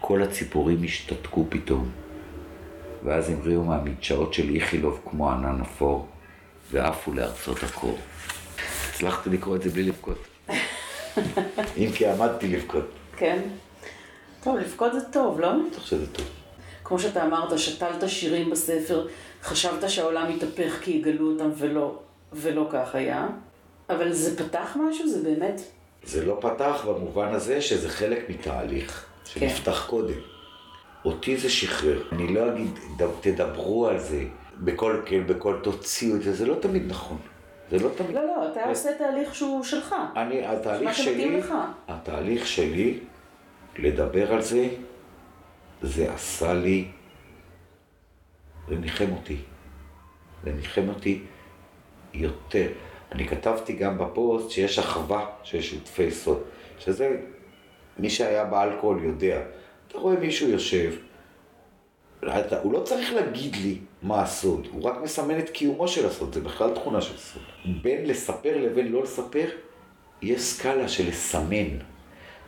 [0.00, 1.90] כל הציפורים השתתקו פתאום,
[3.04, 6.06] ואז המריאו מהמדשאות של איכילוב כמו ענן אפור,
[6.70, 7.98] ועפו לארצות הקור.
[8.90, 10.18] הצלחתי לקרוא את זה בלי לבכות.
[11.78, 12.84] אם כי עמדתי לבכות.
[13.16, 13.42] כן.
[14.42, 15.50] טוב, לבכות זה טוב, לא?
[15.50, 16.26] אני חושב שזה טוב.
[16.84, 19.06] כמו שאתה אמרת, שתלת שירים בספר,
[19.42, 21.98] חשבת שהעולם יתהפך כי יגלו אותם ולא,
[22.32, 23.28] ולא כך היה.
[23.90, 25.08] אבל זה פתח משהו?
[25.08, 25.60] זה באמת...
[26.04, 29.90] זה לא פתח במובן הזה שזה חלק מתהליך שנפתח כן.
[29.90, 30.18] קודם.
[31.04, 32.02] אותי זה שחרר.
[32.12, 32.78] אני לא אגיד,
[33.20, 34.24] תדברו על זה,
[34.58, 37.18] בכל, כן, בכל תוציאו את זה, זה לא תמיד נכון.
[37.70, 38.10] זה לא תמיד...
[38.10, 39.94] לא, לא, אתה עושה תהליך שהוא שלך.
[40.16, 41.40] אני, התהליך שלי,
[41.88, 42.98] התהליך שלי,
[43.78, 44.68] לדבר על זה,
[45.82, 46.88] זה עשה לי,
[48.68, 49.36] זה ניחם אותי.
[50.44, 51.22] זה ניחם אותי
[52.14, 52.68] יותר.
[53.12, 56.42] אני כתבתי גם בפוסט שיש אחווה של שותפי סוד,
[56.78, 57.16] שזה,
[58.00, 59.40] מי שהיה באלכוהול יודע.
[59.88, 60.92] אתה רואה מישהו יושב,
[62.62, 66.40] הוא לא צריך להגיד לי מה הסוד, הוא רק מסמן את קיומו של הסוד, זה
[66.40, 67.42] בכלל תכונה של סוד.
[67.82, 69.48] בין לספר לבין לא לספר,
[70.22, 71.76] יש סקאלה של לסמן.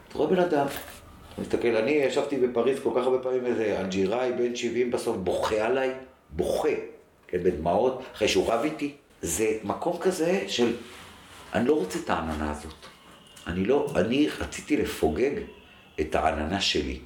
[0.09, 4.33] אתה רואה בן אדם, אתה מסתכל, אני ישבתי בפריז כל כך הרבה פעמים, איזה אלג'יראי
[4.33, 5.91] בן 70 בסוף בוכה עליי,
[6.31, 6.69] בוכה,
[7.29, 8.93] כן, בדמעות, אחרי שהוא רב איתי.
[9.23, 10.77] זה מקום כזה של,
[11.55, 12.92] אני לא רוצה את העננה הזאת.
[13.47, 15.31] אני לא, אני רציתי לפוגג
[16.01, 16.99] את העננה שלי.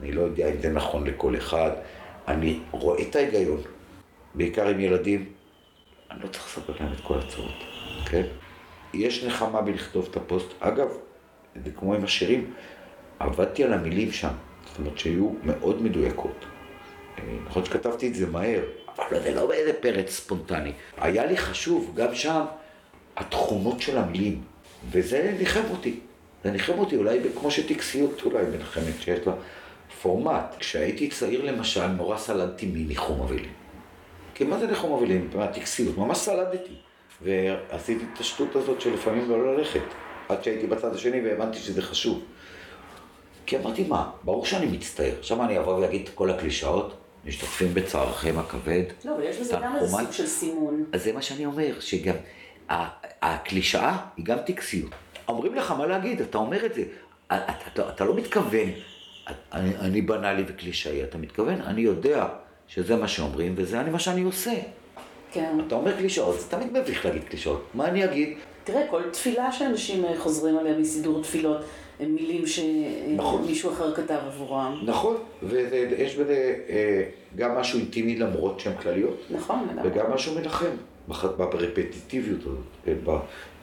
[0.00, 1.70] אני לא יודע אם זה נכון לכל אחד.
[2.28, 3.60] אני רואה את ההיגיון,
[4.34, 5.32] בעיקר עם ילדים,
[6.10, 7.54] אני לא צריך לספר להם את כל הצרות,
[8.10, 8.26] כן?
[8.94, 10.46] יש נחמה בלכתוב את הפוסט.
[10.60, 10.88] אגב,
[11.64, 12.54] זה כמו עם השירים,
[13.18, 14.32] עבדתי על המילים שם,
[14.66, 16.44] זאת אומרת שיהיו מאוד מדויקות.
[17.44, 18.60] נכון שכתבתי את זה מהר,
[18.98, 20.72] אבל זה לא באיזה פרץ ספונטני.
[20.96, 22.44] היה לי חשוב, גם שם,
[23.16, 24.42] התכונות של המילים,
[24.90, 26.00] וזה ניחם אותי.
[26.44, 29.32] זה ניחם אותי, אולי כמו שטקסיות אולי מנחמת, שיש לה
[30.02, 30.54] פורמט.
[30.58, 33.52] כשהייתי צעיר למשל, נורא סלדתי מניחום אבלים.
[34.34, 35.30] כי מה זה ניחום אבלים?
[35.34, 36.74] מהטקסיות, ממש סלדתי.
[37.22, 39.80] ועשיתי את השטות הזאת שלפעמים לא ללכת.
[40.28, 42.24] עד שהייתי בצד השני והבנתי שזה חשוב.
[43.46, 45.12] כי אמרתי, מה, ברור שאני מצטער.
[45.18, 48.82] עכשיו אני אבוא ואגיד את כל הקלישאות, משתתפים בצערכם הכבד.
[49.04, 50.84] לא, אבל יש בזה גם איזה סוג של סימון.
[50.92, 52.14] אז זה מה שאני אומר, שגם
[53.24, 54.90] הקלישאה היא גם טקסיות.
[55.28, 56.82] אומרים לך מה להגיד, אתה אומר את זה.
[57.26, 57.36] אתה,
[57.72, 58.68] אתה, אתה לא מתכוון,
[59.52, 62.26] אני, אני בנאלי וקלישאי, אתה מתכוון, אני יודע
[62.68, 64.52] שזה מה שאומרים וזה אני מה שאני עושה.
[65.32, 65.58] כן.
[65.66, 67.66] אתה אומר קלישאות, זה תמיד מביך להגיד קלישאות.
[67.74, 68.38] מה אני אגיד?
[68.64, 71.64] תראה, כל תפילה שאנשים אה, חוזרים עליה מסידור תפילות,
[72.00, 73.72] הם מילים שמישהו נכון.
[73.72, 74.82] אחר כתב עבורם.
[74.84, 77.04] נכון, ויש בזה אה,
[77.36, 79.20] גם משהו אינטימי למרות שהן כלליות.
[79.30, 80.76] נכון, וגם משהו מנחם.
[81.08, 82.96] ברפטיטיביות הזאת, כן,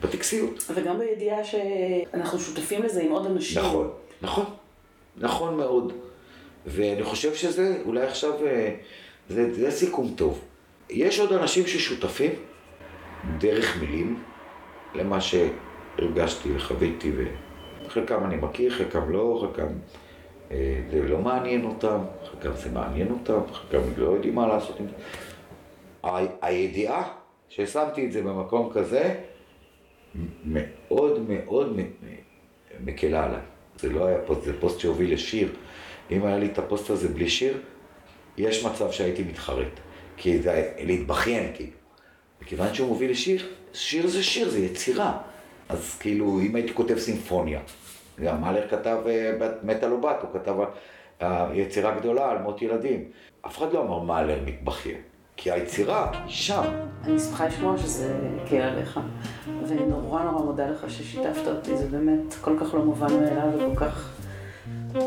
[0.02, 0.70] בטקסיות.
[0.74, 3.62] וגם בידיעה שאנחנו שותפים לזה עם עוד אנשים.
[3.62, 3.90] נכון,
[4.22, 4.44] נכון,
[5.16, 5.92] נכון מאוד.
[6.66, 8.74] ואני חושב שזה, אולי עכשיו, אה,
[9.28, 10.40] זה, זה סיכום טוב.
[10.90, 12.30] יש עוד אנשים ששותפים
[13.38, 14.22] דרך מילים
[14.94, 17.12] למה שהרגשתי וחוויתי,
[17.86, 19.72] וחלקם אני מכיר, חלקם לא, חלקם
[20.50, 21.98] אה, זה לא מעניין אותם,
[22.30, 24.94] חלקם זה מעניין אותם, חלקם לא יודעים מה לעשות עם זה.
[26.42, 27.12] הידיעה
[27.54, 29.14] ששמתי את זה במקום כזה,
[30.44, 31.76] מאוד מאוד
[32.84, 33.40] מקלה עליי.
[33.76, 35.52] זה לא היה פוסט, זה פוסט שהוביל לשיר.
[36.10, 37.60] אם היה לי את הפוסט הזה בלי שיר,
[38.36, 39.80] יש מצב שהייתי מתחרט.
[40.16, 41.72] כי זה להתבכיין, כאילו.
[42.42, 45.18] מכיוון שהוא מוביל לשיר, שיר זה שיר, זה יצירה.
[45.68, 47.60] אז כאילו, אם הייתי כותב סימפוניה,
[48.24, 49.32] גם מאלר כתב אה,
[49.62, 50.54] מטה או בת, הוא כתב
[51.22, 53.04] אה, יצירה גדולה על מות ילדים.
[53.46, 55.11] אף אחד לא אמר מאלר מתבכיין.
[55.36, 56.62] כי היצירה היא שם.
[57.04, 58.14] אני שמחה לשמוע שזה
[58.44, 59.00] הקל עליך,
[59.68, 63.84] ואני נורא נורא מודה לך ששיתפת אותי, זה באמת כל כך לא מובן מאליו וכל
[63.84, 64.10] כך...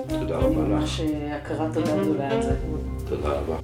[0.07, 0.67] תודה רבה לך.
[0.67, 1.01] ממש
[1.31, 2.55] הכרת תודה גדולה על זה.
[3.09, 3.57] תודה רבה.